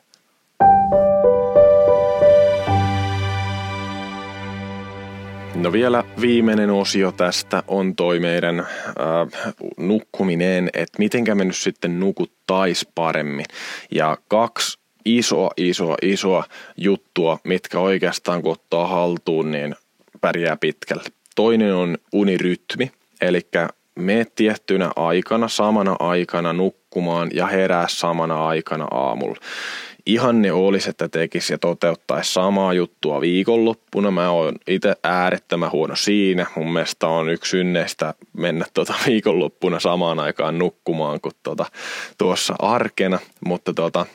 No 5.54 5.72
vielä 5.72 6.04
viimeinen 6.20 6.70
osio 6.70 7.12
tästä 7.12 7.62
on 7.68 7.96
toi 7.96 8.20
meidän 8.20 8.60
äh, 8.60 9.54
nukkuminen, 9.76 10.70
että 10.74 10.98
mitenkä 10.98 11.34
me 11.34 11.44
nyt 11.44 11.56
sitten 11.56 12.00
nukuttais 12.00 12.86
paremmin. 12.94 13.46
Ja 13.90 14.18
kaksi 14.28 14.78
isoa, 15.04 15.50
isoa, 15.56 15.96
isoa 16.02 16.44
juttua, 16.76 17.38
mitkä 17.44 17.78
oikeastaan 17.78 18.42
kun 18.42 18.52
ottaa 18.52 18.86
haltuun, 18.86 19.50
niin 19.50 19.74
pärjää 20.20 20.56
pitkälle. 20.56 21.02
Toinen 21.34 21.74
on 21.74 21.98
unirytmi, 22.12 22.90
eli 23.20 23.40
me 23.94 24.26
tiettynä 24.34 24.90
aikana, 24.96 25.48
samana 25.48 25.96
aikana 25.98 26.52
nukkumaan 26.52 27.30
ja 27.34 27.46
herää 27.46 27.86
samana 27.88 28.46
aikana 28.46 28.84
aamulla 28.90 29.40
ihanne 30.06 30.52
olisi, 30.52 30.90
että 30.90 31.08
tekisi 31.08 31.52
ja 31.52 31.58
toteuttaisi 31.58 32.32
samaa 32.32 32.72
juttua 32.72 33.20
viikonloppuna. 33.20 34.10
Mä 34.10 34.30
oon 34.30 34.54
itse 34.66 34.96
äärettömän 35.04 35.72
huono 35.72 35.96
siinä. 35.96 36.46
Mun 36.56 36.72
mielestä 36.72 37.08
on 37.08 37.28
yksi 37.28 37.50
synneistä 37.50 38.14
mennä 38.32 38.64
tuota 38.74 38.94
viikonloppuna 39.06 39.80
samaan 39.80 40.20
aikaan 40.20 40.58
nukkumaan 40.58 41.20
kuin 41.20 41.34
tuota, 41.42 41.66
tuossa 42.18 42.54
arkena. 42.58 43.18
Mutta 43.46 43.74
tuota, 43.74 44.06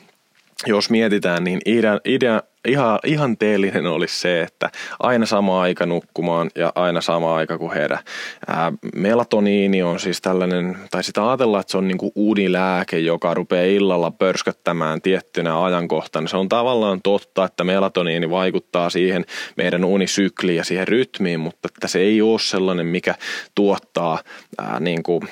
jos 0.66 0.90
mietitään, 0.90 1.44
niin 1.44 1.60
idea, 1.66 2.00
idea, 2.04 2.42
ihan, 2.68 2.98
ihan 3.06 3.36
teellinen 3.36 3.86
olisi 3.86 4.18
se, 4.18 4.42
että 4.42 4.70
aina 4.98 5.26
sama 5.26 5.62
aika 5.62 5.86
nukkumaan 5.86 6.50
ja 6.54 6.72
aina 6.74 7.00
sama 7.00 7.36
aika 7.36 7.58
kuin 7.58 7.72
herä. 7.72 7.98
Ää, 8.46 8.72
melatoniini 8.94 9.82
on 9.82 10.00
siis 10.00 10.20
tällainen, 10.20 10.78
tai 10.90 11.04
sitä 11.04 11.28
ajatellaan, 11.28 11.60
että 11.60 11.70
se 11.70 11.78
on 11.78 11.88
niinku 11.88 12.12
unilääke, 12.14 12.98
joka 12.98 13.34
rupeaa 13.34 13.64
illalla 13.64 14.10
pörsköttämään 14.10 15.02
tiettynä 15.02 15.64
ajankohtana. 15.64 16.28
Se 16.28 16.36
on 16.36 16.48
tavallaan 16.48 17.02
totta, 17.02 17.44
että 17.44 17.64
melatoniini 17.64 18.30
vaikuttaa 18.30 18.90
siihen 18.90 19.24
meidän 19.56 19.84
unisykliin 19.84 20.56
ja 20.56 20.64
siihen 20.64 20.88
rytmiin, 20.88 21.40
mutta 21.40 21.68
että 21.74 21.88
se 21.88 21.98
ei 21.98 22.22
ole 22.22 22.38
sellainen, 22.38 22.86
mikä 22.86 23.14
tuottaa 23.54 24.18
ää, 24.58 24.80
niinku 24.80 25.22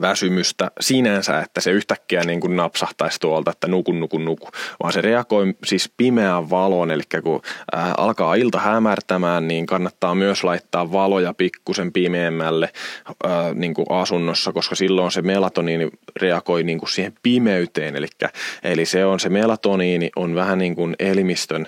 väsymystä 0.00 0.70
sinänsä, 0.80 1.38
että 1.38 1.60
se 1.60 1.70
yhtäkkiä 1.70 2.22
niin 2.24 2.40
kuin 2.40 2.56
napsahtaisi 2.56 3.20
tuolta, 3.20 3.50
että 3.50 3.68
nuku, 3.68 3.92
nuku, 3.92 4.18
nuku, 4.18 4.48
vaan 4.82 4.92
se 4.92 5.00
reagoi 5.00 5.54
siis 5.64 5.92
pimeään 5.96 6.50
valoon, 6.50 6.90
eli 6.90 7.02
kun 7.22 7.42
alkaa 7.96 8.34
ilta 8.34 8.58
hämärtämään, 8.58 9.48
niin 9.48 9.66
kannattaa 9.66 10.14
myös 10.14 10.44
laittaa 10.44 10.92
valoja 10.92 11.34
pikkusen 11.34 11.92
pimeämmälle 11.92 12.70
niin 13.54 13.74
kuin 13.74 13.86
asunnossa, 13.90 14.52
koska 14.52 14.74
silloin 14.74 15.12
se 15.12 15.22
melatoniini 15.22 15.90
reagoi 16.20 16.62
niin 16.62 16.78
kuin 16.78 16.90
siihen 16.90 17.12
pimeyteen, 17.22 17.96
eli, 17.96 18.06
eli 18.62 18.86
se 18.86 19.04
on 19.04 19.20
se 19.20 19.28
melatoniini 19.28 20.10
on 20.16 20.34
vähän 20.34 20.58
niin 20.58 20.74
kuin 20.74 20.96
elimistön 20.98 21.66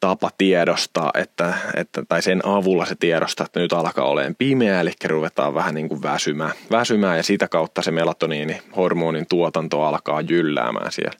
tapa 0.00 0.30
tiedostaa, 0.38 1.10
että, 1.14 1.54
että, 1.74 2.02
tai 2.08 2.22
sen 2.22 2.46
avulla 2.46 2.86
se 2.86 2.94
tiedostaa, 2.94 3.46
että 3.46 3.60
nyt 3.60 3.72
alkaa 3.72 4.04
olemaan 4.04 4.34
pimeää, 4.38 4.80
eli 4.80 4.92
ruvetaan 5.04 5.54
vähän 5.54 5.74
niin 5.74 5.88
kuin 5.88 6.02
väsymään, 6.02 6.52
väsymään 6.70 7.16
ja 7.16 7.22
sitä 7.22 7.48
kautta 7.48 7.61
se 7.80 7.90
melatoniini 7.90 8.62
hormonin 8.76 9.26
tuotanto 9.28 9.82
alkaa 9.82 10.20
jylläämään 10.20 10.92
siellä. 10.92 11.18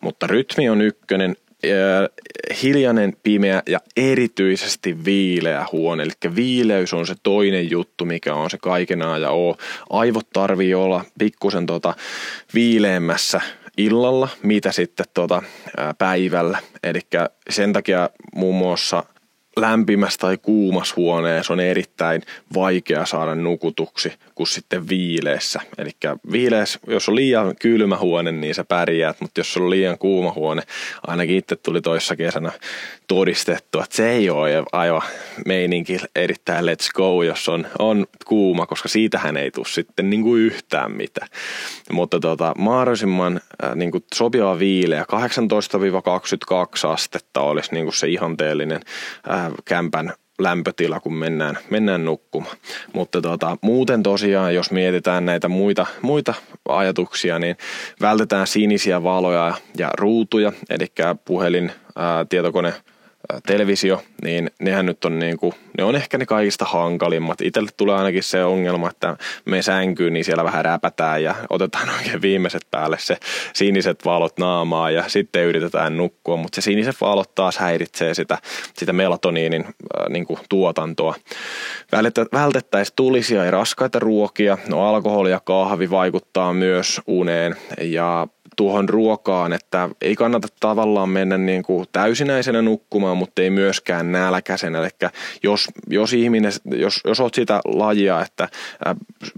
Mutta 0.00 0.26
rytmi 0.26 0.68
on 0.68 0.80
ykkönen, 0.80 1.36
hiljainen, 2.62 3.16
pimeä 3.22 3.62
ja 3.68 3.80
erityisesti 3.96 5.04
viileä 5.04 5.66
huone. 5.72 6.02
Eli 6.02 6.34
viileys 6.34 6.92
on 6.94 7.06
se 7.06 7.14
toinen 7.22 7.70
juttu, 7.70 8.04
mikä 8.04 8.34
on 8.34 8.50
se 8.50 8.58
kaiken 8.58 9.00
ja 9.20 9.30
oo. 9.30 9.56
Aivot 9.90 10.30
tarvii 10.32 10.74
olla 10.74 11.04
pikkusen 11.18 11.66
tota 11.66 11.94
viileämmässä 12.54 13.40
illalla, 13.76 14.28
mitä 14.42 14.72
sitten 14.72 15.06
tota, 15.14 15.42
päivällä. 15.98 16.58
Eli 16.82 17.00
sen 17.50 17.72
takia 17.72 18.10
muun 18.34 18.56
muassa– 18.56 19.04
lämpimässä 19.60 20.18
tai 20.18 20.38
kuumassa 20.38 20.94
huoneessa 20.96 21.52
on 21.52 21.60
erittäin 21.60 22.22
vaikea 22.54 23.06
saada 23.06 23.34
nukutuksi 23.34 24.12
kuin 24.34 24.46
sitten 24.46 24.88
viileessä. 24.88 25.60
Eli 25.78 25.90
viileessä, 26.32 26.80
jos 26.86 27.08
on 27.08 27.14
liian 27.14 27.56
kylmä 27.56 27.98
huone, 27.98 28.32
niin 28.32 28.54
sä 28.54 28.64
pärjäät, 28.64 29.20
mutta 29.20 29.40
jos 29.40 29.56
on 29.56 29.70
liian 29.70 29.98
kuuma 29.98 30.32
huone, 30.32 30.62
ainakin 31.06 31.36
itse 31.36 31.56
tuli 31.56 31.80
toissa 31.80 32.16
kesänä 32.16 32.52
todistettu, 33.08 33.80
että 33.80 33.96
se 33.96 34.10
ei 34.10 34.30
ole 34.30 34.62
aivan 34.72 35.02
meininki 35.46 35.98
erittäin 36.16 36.64
let's 36.64 36.90
go, 36.94 37.22
jos 37.22 37.48
on, 37.48 37.66
on 37.78 38.06
kuuma, 38.26 38.66
koska 38.66 38.88
siitähän 38.88 39.36
ei 39.36 39.50
tule 39.50 39.66
sitten 39.68 40.10
niin 40.10 40.22
kuin 40.22 40.42
yhtään 40.42 40.92
mitään. 40.92 41.28
Mutta 41.92 42.20
tota, 42.20 42.54
mahdollisimman 42.58 43.40
äh, 43.64 43.74
niin 43.74 43.90
kuin 43.90 44.04
sopiva 44.14 44.58
viileä, 44.58 45.04
18-22 45.12 46.88
astetta 46.88 47.40
olisi 47.40 47.74
niin 47.74 47.84
kuin 47.84 47.94
se 47.94 48.08
ihanteellinen 48.08 48.80
äh, 49.30 49.52
kämpän 49.64 50.12
lämpötila, 50.38 51.00
kun 51.00 51.14
mennään, 51.14 51.58
mennään 51.70 52.04
nukkumaan. 52.04 52.56
Mutta 52.92 53.20
tota, 53.20 53.56
muuten 53.60 54.02
tosiaan, 54.02 54.54
jos 54.54 54.70
mietitään 54.70 55.26
näitä 55.26 55.48
muita, 55.48 55.86
muita 56.02 56.34
ajatuksia, 56.68 57.38
niin 57.38 57.56
vältetään 58.00 58.46
sinisiä 58.46 59.02
valoja 59.02 59.54
ja 59.78 59.90
ruutuja, 59.98 60.52
eli 60.70 60.86
puhelin, 61.24 61.72
ää, 61.96 62.24
tietokone, 62.24 62.74
televisio, 63.46 64.02
niin 64.24 64.50
nehän 64.60 64.86
nyt 64.86 65.04
on 65.04 65.18
niin 65.18 65.36
kuin, 65.36 65.54
ne 65.78 65.84
on 65.84 65.96
ehkä 65.96 66.18
ne 66.18 66.26
kaikista 66.26 66.64
hankalimmat. 66.64 67.40
Itselle 67.40 67.70
tulee 67.76 67.96
ainakin 67.96 68.22
se 68.22 68.44
ongelma, 68.44 68.90
että 68.90 69.16
me 69.44 69.62
sänkyyn, 69.62 70.12
niin 70.12 70.24
siellä 70.24 70.44
vähän 70.44 70.64
räpätään 70.64 71.22
ja 71.22 71.34
otetaan 71.50 71.90
oikein 71.98 72.22
viimeiset 72.22 72.62
päälle 72.70 72.96
se 73.00 73.16
siniset 73.52 74.04
valot 74.04 74.38
naamaa 74.38 74.90
ja 74.90 75.04
sitten 75.08 75.44
yritetään 75.44 75.96
nukkua, 75.96 76.36
mutta 76.36 76.56
se 76.56 76.60
siniset 76.60 77.00
valot 77.00 77.34
taas 77.34 77.58
häiritsee 77.58 78.14
sitä, 78.14 78.38
sitä 78.74 78.92
melatoniinin 78.92 79.64
äh, 79.64 79.72
niin 80.08 80.26
kuin 80.26 80.40
tuotantoa. 80.48 81.14
Vältettäisiin 82.32 82.96
tulisia 82.96 83.44
ja 83.44 83.50
raskaita 83.50 83.98
ruokia, 83.98 84.58
no 84.68 84.88
alkoholi 84.88 85.30
ja 85.30 85.40
kahvi 85.40 85.90
vaikuttaa 85.90 86.52
myös 86.52 87.00
uneen 87.06 87.56
ja 87.80 88.26
tuohon 88.58 88.88
ruokaan, 88.88 89.52
että 89.52 89.88
ei 90.00 90.14
kannata 90.14 90.48
tavallaan 90.60 91.08
mennä 91.08 91.38
niin 91.38 91.62
kuin 91.62 91.86
täysinäisenä 91.92 92.62
nukkumaan, 92.62 93.16
mutta 93.16 93.42
ei 93.42 93.50
myöskään 93.50 94.12
nälkäisenä. 94.12 94.78
Eli 94.78 95.10
jos, 95.42 95.68
jos 95.90 96.12
ihminen, 96.12 96.52
jos, 96.76 97.00
jos 97.04 97.20
oot 97.20 97.34
sitä 97.34 97.60
lajia, 97.64 98.22
että 98.22 98.48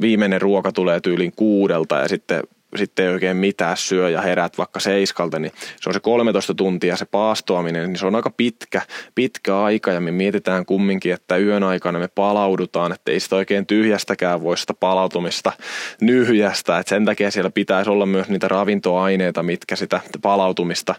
viimeinen 0.00 0.40
ruoka 0.40 0.72
tulee 0.72 1.00
tyylin 1.00 1.32
kuudelta 1.36 1.96
ja 1.96 2.08
sitten 2.08 2.42
sitten 2.76 3.06
ei 3.06 3.12
oikein 3.12 3.36
mitään 3.36 3.76
syö 3.76 4.10
ja 4.10 4.20
herät 4.20 4.58
vaikka 4.58 4.80
seiskalta, 4.80 5.38
niin 5.38 5.52
se 5.80 5.90
on 5.90 5.94
se 5.94 6.00
13 6.00 6.54
tuntia 6.54 6.96
se 6.96 7.04
paastoaminen, 7.04 7.88
niin 7.88 7.98
se 7.98 8.06
on 8.06 8.16
aika 8.16 8.30
pitkä, 8.30 8.82
pitkä 9.14 9.62
aika 9.62 9.92
ja 9.92 10.00
me 10.00 10.10
mietitään 10.10 10.66
kumminkin, 10.66 11.12
että 11.12 11.36
yön 11.36 11.62
aikana 11.62 11.98
me 11.98 12.08
palaudutaan, 12.08 12.92
että 12.92 13.10
ei 13.10 13.20
sitä 13.20 13.36
oikein 13.36 13.66
tyhjästäkään 13.66 14.42
voi 14.42 14.58
sitä 14.58 14.74
palautumista 14.74 15.52
nyhjästä, 16.00 16.78
että 16.78 16.90
sen 16.90 17.04
takia 17.04 17.30
siellä 17.30 17.50
pitäisi 17.50 17.90
olla 17.90 18.06
myös 18.06 18.28
niitä 18.28 18.48
ravintoaineita, 18.48 19.42
mitkä 19.42 19.76
sitä 19.76 20.00
palautumista 20.22 20.94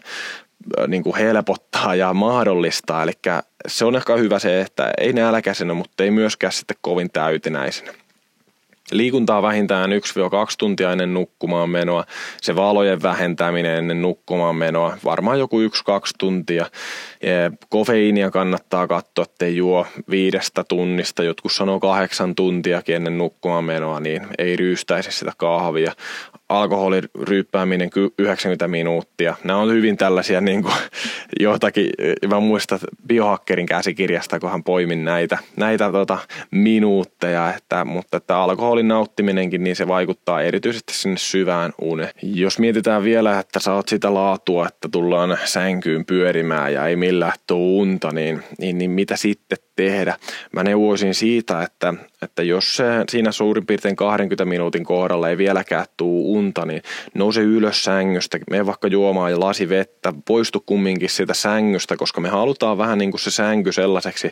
niin 0.88 1.02
kuin 1.02 1.16
helpottaa 1.16 1.94
ja 1.94 2.14
mahdollistaa, 2.14 3.02
eli 3.02 3.12
se 3.66 3.84
on 3.84 3.96
ehkä 3.96 4.16
hyvä 4.16 4.38
se, 4.38 4.60
että 4.60 4.90
ei 4.98 5.12
nälkäisenä, 5.12 5.74
mutta 5.74 6.04
ei 6.04 6.10
myöskään 6.10 6.52
sitten 6.52 6.76
kovin 6.80 7.10
täytenäisenä. 7.12 7.92
Liikuntaa 8.92 9.42
vähintään 9.42 9.90
1-2 9.90 9.94
tuntia 10.58 10.92
ennen 10.92 11.14
nukkumaan 11.14 11.70
menoa. 11.70 12.04
Se 12.40 12.56
valojen 12.56 13.02
vähentäminen 13.02 13.78
ennen 13.78 14.02
nukkumaan 14.02 14.56
menoa, 14.56 14.96
varmaan 15.04 15.38
joku 15.38 15.60
1-2 15.60 15.62
tuntia. 16.18 16.66
Kofeiinia 17.68 18.30
kannattaa 18.30 18.86
katsoa, 18.86 19.22
ettei 19.22 19.56
juo 19.56 19.86
viidestä 20.10 20.64
tunnista, 20.64 21.22
jotkut 21.22 21.52
sanoo 21.52 21.80
kahdeksan 21.80 22.34
tuntiakin 22.34 22.96
ennen 22.96 23.18
nukkumaan 23.18 23.64
menoa, 23.64 24.00
niin 24.00 24.26
ei 24.38 24.56
ryystäisi 24.56 25.12
sitä 25.12 25.32
kahvia 25.36 25.92
alkoholin 26.58 27.02
ryyppääminen 27.22 27.90
90 28.18 28.68
minuuttia. 28.68 29.34
Nämä 29.44 29.58
on 29.58 29.72
hyvin 29.72 29.96
tällaisia 29.96 30.40
niin 30.40 30.62
kuin, 30.62 30.74
jotakin, 31.40 31.90
mä 32.28 32.40
muistan 32.40 32.78
biohakkerin 33.06 33.66
käsikirjasta, 33.66 34.40
kun 34.40 34.50
hän 34.50 34.64
poimin 34.64 35.04
näitä, 35.04 35.38
näitä 35.56 35.92
tota, 35.92 36.18
minuutteja, 36.50 37.54
että, 37.54 37.84
mutta 37.84 38.16
että 38.16 38.36
alkoholin 38.36 38.88
nauttiminenkin, 38.88 39.64
niin 39.64 39.76
se 39.76 39.88
vaikuttaa 39.88 40.42
erityisesti 40.42 40.94
sinne 40.94 41.16
syvään 41.16 41.72
uneen. 41.80 42.10
Jos 42.22 42.58
mietitään 42.58 43.04
vielä, 43.04 43.38
että 43.38 43.60
sä 43.60 43.74
oot 43.74 43.88
sitä 43.88 44.14
laatua, 44.14 44.66
että 44.68 44.88
tullaan 44.92 45.38
sänkyyn 45.44 46.04
pyörimään 46.04 46.72
ja 46.72 46.86
ei 46.86 46.96
millään 46.96 47.32
tuu 47.46 47.80
unta, 47.80 48.12
niin, 48.12 48.42
niin, 48.58 48.78
niin 48.78 48.90
mitä 48.90 49.16
sitten 49.16 49.58
tehdä? 49.76 50.16
Mä 50.52 50.64
neuvoisin 50.64 51.14
siitä, 51.14 51.62
että, 51.62 51.94
että 52.22 52.42
jos 52.42 52.76
se 52.76 52.84
siinä 53.08 53.32
suurin 53.32 53.66
piirtein 53.66 53.96
20 53.96 54.44
minuutin 54.44 54.84
kohdalla 54.84 55.28
ei 55.28 55.38
vieläkään 55.38 55.86
tuu 55.96 56.34
unta, 56.34 56.66
niin 56.66 56.82
nouse 57.14 57.40
ylös 57.40 57.84
sängystä, 57.84 58.38
mene 58.50 58.66
vaikka 58.66 58.88
juomaan 58.88 59.30
ja 59.30 59.40
lasi 59.40 59.68
vettä, 59.68 60.12
poistu 60.26 60.62
kumminkin 60.66 61.10
siitä 61.10 61.34
sängystä, 61.34 61.96
koska 61.96 62.20
me 62.20 62.28
halutaan 62.28 62.78
vähän 62.78 62.98
niin 62.98 63.10
kuin 63.10 63.20
se 63.20 63.30
sänky 63.30 63.72
sellaiseksi, 63.72 64.30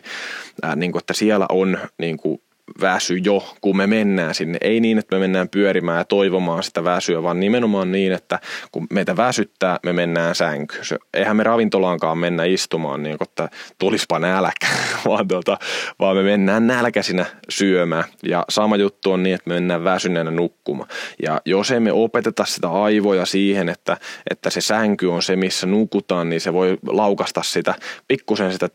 ää, 0.61 0.75
niin 0.75 0.91
kuin, 0.91 0.99
että 0.99 1.13
siellä 1.13 1.45
on 1.49 1.77
niin 1.97 2.17
kuin 2.17 2.41
väsy 2.81 3.17
jo, 3.17 3.55
kun 3.61 3.77
me 3.77 3.87
mennään 3.87 4.35
sinne. 4.35 4.57
Ei 4.61 4.79
niin, 4.79 4.97
että 4.97 5.15
me 5.15 5.19
mennään 5.19 5.49
pyörimään 5.49 5.97
ja 5.97 6.05
toivomaan 6.05 6.63
sitä 6.63 6.83
väsyä, 6.83 7.23
vaan 7.23 7.39
nimenomaan 7.39 7.91
niin, 7.91 8.11
että 8.11 8.39
kun 8.71 8.87
meitä 8.93 9.17
väsyttää, 9.17 9.79
me 9.83 9.93
mennään 9.93 10.35
sänkyyn. 10.35 10.83
Eihän 11.13 11.35
me 11.35 11.43
ravintolaankaan 11.43 12.17
mennä 12.17 12.43
istumaan 12.43 13.03
niin, 13.03 13.17
että 13.21 13.49
tulispa 13.79 14.19
nälkä, 14.19 14.67
vaan, 15.07 15.27
tuota, 15.27 15.57
vaan 15.99 16.17
me 16.17 16.23
mennään 16.23 16.67
nälkäisinä 16.67 17.25
syömään. 17.49 18.03
Ja 18.23 18.45
sama 18.49 18.75
juttu 18.75 19.11
on 19.11 19.23
niin, 19.23 19.35
että 19.35 19.49
me 19.49 19.53
mennään 19.53 19.83
väsyneenä 19.83 20.31
nukkumaan. 20.31 20.89
Ja 21.23 21.41
jos 21.45 21.71
emme 21.71 21.91
opeteta 21.91 22.45
sitä 22.45 22.69
aivoja 22.69 23.25
siihen, 23.25 23.69
että, 23.69 23.97
että 24.29 24.49
se 24.49 24.61
sänky 24.61 25.07
on 25.07 25.21
se, 25.21 25.35
missä 25.35 25.67
nukutaan, 25.67 26.29
niin 26.29 26.41
se 26.41 26.53
voi 26.53 26.77
laukasta 26.87 27.43
sitä 27.43 27.75
pikkusen 28.07 28.51
sitä 28.51 28.69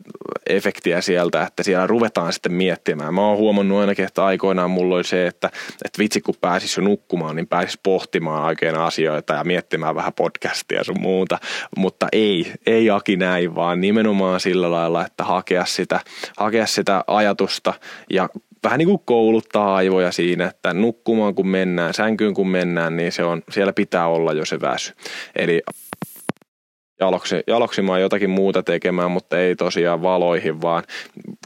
efektiä 0.46 1.00
sieltä, 1.00 1.42
että 1.42 1.62
siellä 1.62 1.86
ruvetaan 1.86 2.32
sitten 2.32 2.52
miettimään. 2.52 3.14
Mä 3.14 3.26
oon 3.28 3.38
huomannut 3.38 3.82
ainakin, 3.86 4.04
että 4.04 4.24
aikoinaan 4.24 4.70
mulla 4.70 4.94
oli 4.94 5.04
se, 5.04 5.26
että, 5.26 5.50
että 5.84 5.98
vitsi 5.98 6.20
kun 6.20 6.34
pääsis 6.40 6.76
jo 6.76 6.82
nukkumaan, 6.82 7.36
niin 7.36 7.46
pääsis 7.46 7.78
pohtimaan 7.82 8.44
oikein 8.44 8.74
asioita 8.74 9.34
ja 9.34 9.44
miettimään 9.44 9.94
vähän 9.94 10.12
podcastia 10.12 10.84
sun 10.84 11.00
muuta. 11.00 11.38
Mutta 11.76 12.08
ei, 12.12 12.52
ei 12.66 12.90
Aki 12.90 13.16
näin, 13.16 13.54
vaan 13.54 13.80
nimenomaan 13.80 14.40
sillä 14.40 14.70
lailla, 14.70 15.06
että 15.06 15.24
hakea 15.24 15.64
sitä, 15.64 16.00
hakea 16.36 16.66
sitä 16.66 17.04
ajatusta 17.06 17.74
ja 18.10 18.28
vähän 18.64 18.78
niin 18.78 18.88
kuin 18.88 19.02
kouluttaa 19.04 19.76
aivoja 19.76 20.12
siinä, 20.12 20.46
että 20.46 20.74
nukkumaan 20.74 21.34
kun 21.34 21.48
mennään, 21.48 21.94
sänkyyn 21.94 22.34
kun 22.34 22.48
mennään, 22.48 22.96
niin 22.96 23.12
se 23.12 23.24
on, 23.24 23.42
siellä 23.50 23.72
pitää 23.72 24.06
olla 24.06 24.32
jo 24.32 24.44
se 24.44 24.60
väsy. 24.60 24.92
Eli 25.36 25.62
jaloksi, 27.00 27.42
jaloksimaan 27.46 28.00
jotakin 28.00 28.30
muuta 28.30 28.62
tekemään, 28.62 29.10
mutta 29.10 29.38
ei 29.38 29.56
tosiaan 29.56 30.02
valoihin, 30.02 30.62
vaan 30.62 30.82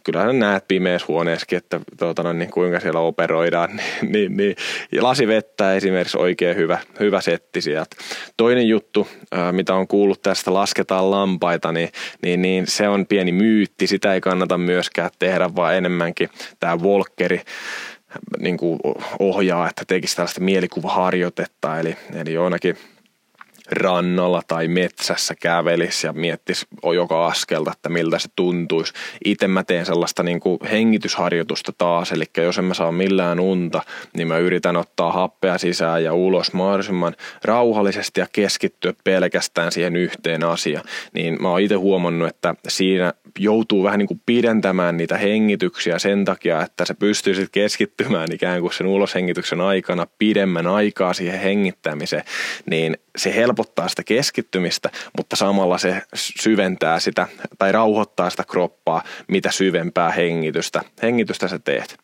kyllähän 0.05 0.39
näet 0.39 0.69
pimeässä 0.69 1.07
huoneessakin, 1.09 1.57
että 1.57 1.81
tuota, 1.99 2.33
niin 2.33 2.51
kuinka 2.51 2.81
siellä 2.81 3.01
operoidaan, 3.01 3.71
niin, 3.77 4.13
niin, 4.13 4.37
niin. 4.37 4.57
Ja 4.93 5.03
lasivettä 5.03 5.75
esimerkiksi 5.75 6.19
oikein 6.19 6.57
hyvä, 6.57 6.79
hyvä 7.01 7.21
setti 7.21 7.61
sieltä. 7.61 7.97
Toinen 8.37 8.69
juttu, 8.69 9.09
mitä 9.53 9.75
on 9.75 9.89
kuullut 9.89 10.23
tästä, 10.23 10.55
lasketaan 10.55 11.11
lampaita, 11.11 11.73
niin, 11.73 11.89
niin, 12.23 12.43
niin 12.43 12.67
se 12.67 12.89
on 12.89 13.07
pieni 13.07 13.33
myytti, 13.33 13.87
sitä 13.87 14.15
ei 14.15 14.21
kannata 14.21 14.59
myöskään 14.59 15.11
tehdä, 15.19 15.51
vaan 15.57 15.77
enemmänkin 15.77 16.29
tämä 16.61 16.83
Volkeri 16.83 17.41
niin 18.41 18.57
kuin 18.57 18.81
ohjaa, 19.19 19.69
että 19.69 19.85
tekisi 19.87 20.17
tällaista 20.17 20.41
mielikuvaharjoitetta, 20.41 21.81
eli, 21.81 21.97
eli 22.15 22.33
jonakin 22.33 22.77
rannalla 23.73 24.43
tai 24.49 24.69
metsässä 24.69 25.35
kävelisi 25.35 26.07
ja 26.07 26.13
miettisi 26.13 26.67
joka 26.95 27.27
askelta, 27.27 27.73
että 27.73 27.89
miltä 27.89 28.19
se 28.19 28.29
tuntuisi. 28.37 28.93
Itse 29.25 29.49
mä 29.49 29.65
teen 29.65 29.87
sellaista 29.87 30.23
niin 30.23 30.41
kuin 30.41 30.59
hengitysharjoitusta 30.71 31.73
taas, 31.79 32.13
eli 32.13 32.25
jos 32.37 32.59
en 32.59 32.65
mä 32.65 32.75
saa 32.75 32.93
millään 32.93 33.41
unta, 33.41 33.83
niin 34.17 34.29
mä 34.29 34.39
yritän 34.39 34.77
ottaa 34.77 35.13
happea 35.13 35.59
sisään 35.59 36.05
ja 36.05 36.15
ulos 36.15 36.53
mahdollisimman 36.53 37.17
rauhallisesti 37.45 38.21
ja 38.21 38.27
keskittyä 38.33 38.95
pelkästään 39.05 39.73
siihen 39.73 39.97
yhteen 39.97 40.45
asiaan. 40.45 40.85
Niin 41.15 41.43
mä 41.43 41.51
oon 41.51 41.61
itse 41.61 41.75
huomannut, 41.75 42.29
että 42.29 42.55
siinä 42.69 43.13
joutuu 43.39 43.83
vähän 43.83 43.99
niin 43.99 44.09
kuin 44.09 44.21
pidentämään 44.27 44.97
niitä 44.97 45.19
hengityksiä 45.19 45.99
sen 45.99 46.25
takia, 46.25 46.63
että 46.63 46.85
se 46.85 46.95
pystyy 46.95 47.49
keskittymään 47.53 48.33
ikään 48.33 48.61
kuin 48.61 48.73
sen 48.73 48.87
uloshengityksen 48.87 49.61
aikana 49.61 50.07
pidemmän 50.19 50.67
aikaa 50.67 51.15
siihen 51.15 51.41
hengittämiseen, 51.41 52.25
niin 52.67 52.97
se 53.17 53.35
helpottaa 53.61 53.89
sitä 53.89 54.03
keskittymistä, 54.05 54.91
mutta 55.17 55.37
samalla 55.37 55.79
se 55.79 56.03
syventää 56.15 57.01
sitä 57.01 57.27
tai 57.59 57.73
rauhoittaa 57.73 58.31
sitä 58.31 58.45
kroppaa, 58.45 59.03
mitä 59.29 59.51
syvempää 59.51 60.11
hengitystä, 60.11 60.83
hengitystä 61.03 61.49
sä 61.49 61.59
teet. 61.59 61.99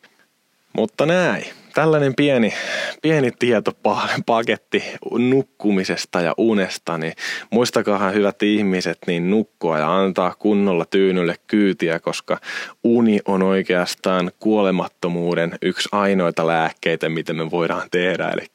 Mutta 0.77 1.05
näin 1.05 1.45
tällainen 1.73 2.15
pieni, 2.15 2.53
pieni 3.01 3.31
tietopaketti 3.39 4.83
nukkumisesta 5.11 6.21
ja 6.21 6.33
unesta, 6.37 6.97
niin 6.97 7.13
muistakaahan 7.51 8.13
hyvät 8.13 8.43
ihmiset, 8.43 8.97
niin 9.07 9.29
nukkua 9.29 9.79
ja 9.79 9.97
antaa 9.97 10.35
kunnolla 10.39 10.85
tyynylle 10.85 11.35
kyytiä, 11.47 11.99
koska 11.99 12.37
uni 12.83 13.19
on 13.25 13.43
oikeastaan 13.43 14.31
kuolemattomuuden 14.39 15.57
yksi 15.61 15.89
ainoita 15.91 16.47
lääkkeitä, 16.47 17.09
mitä 17.09 17.33
me 17.33 17.51
voidaan 17.51 17.87
tehdä. 17.91 18.29
Eli, 18.29 18.45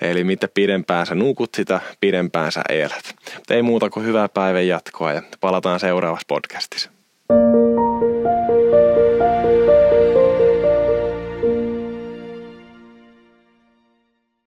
eli 0.00 0.24
mitä 0.24 0.48
pidempään 0.54 1.06
sä 1.06 1.14
nukut, 1.14 1.54
sitä 1.54 1.80
pidempään 2.00 2.52
sä 2.52 2.62
elät. 2.68 3.14
Ei 3.50 3.62
muuta 3.62 3.90
kuin 3.90 4.06
hyvää 4.06 4.28
päivän 4.28 4.68
jatkoa 4.68 5.12
ja 5.12 5.22
palataan 5.40 5.80
seuraavassa 5.80 6.26
podcastissa. 6.28 6.90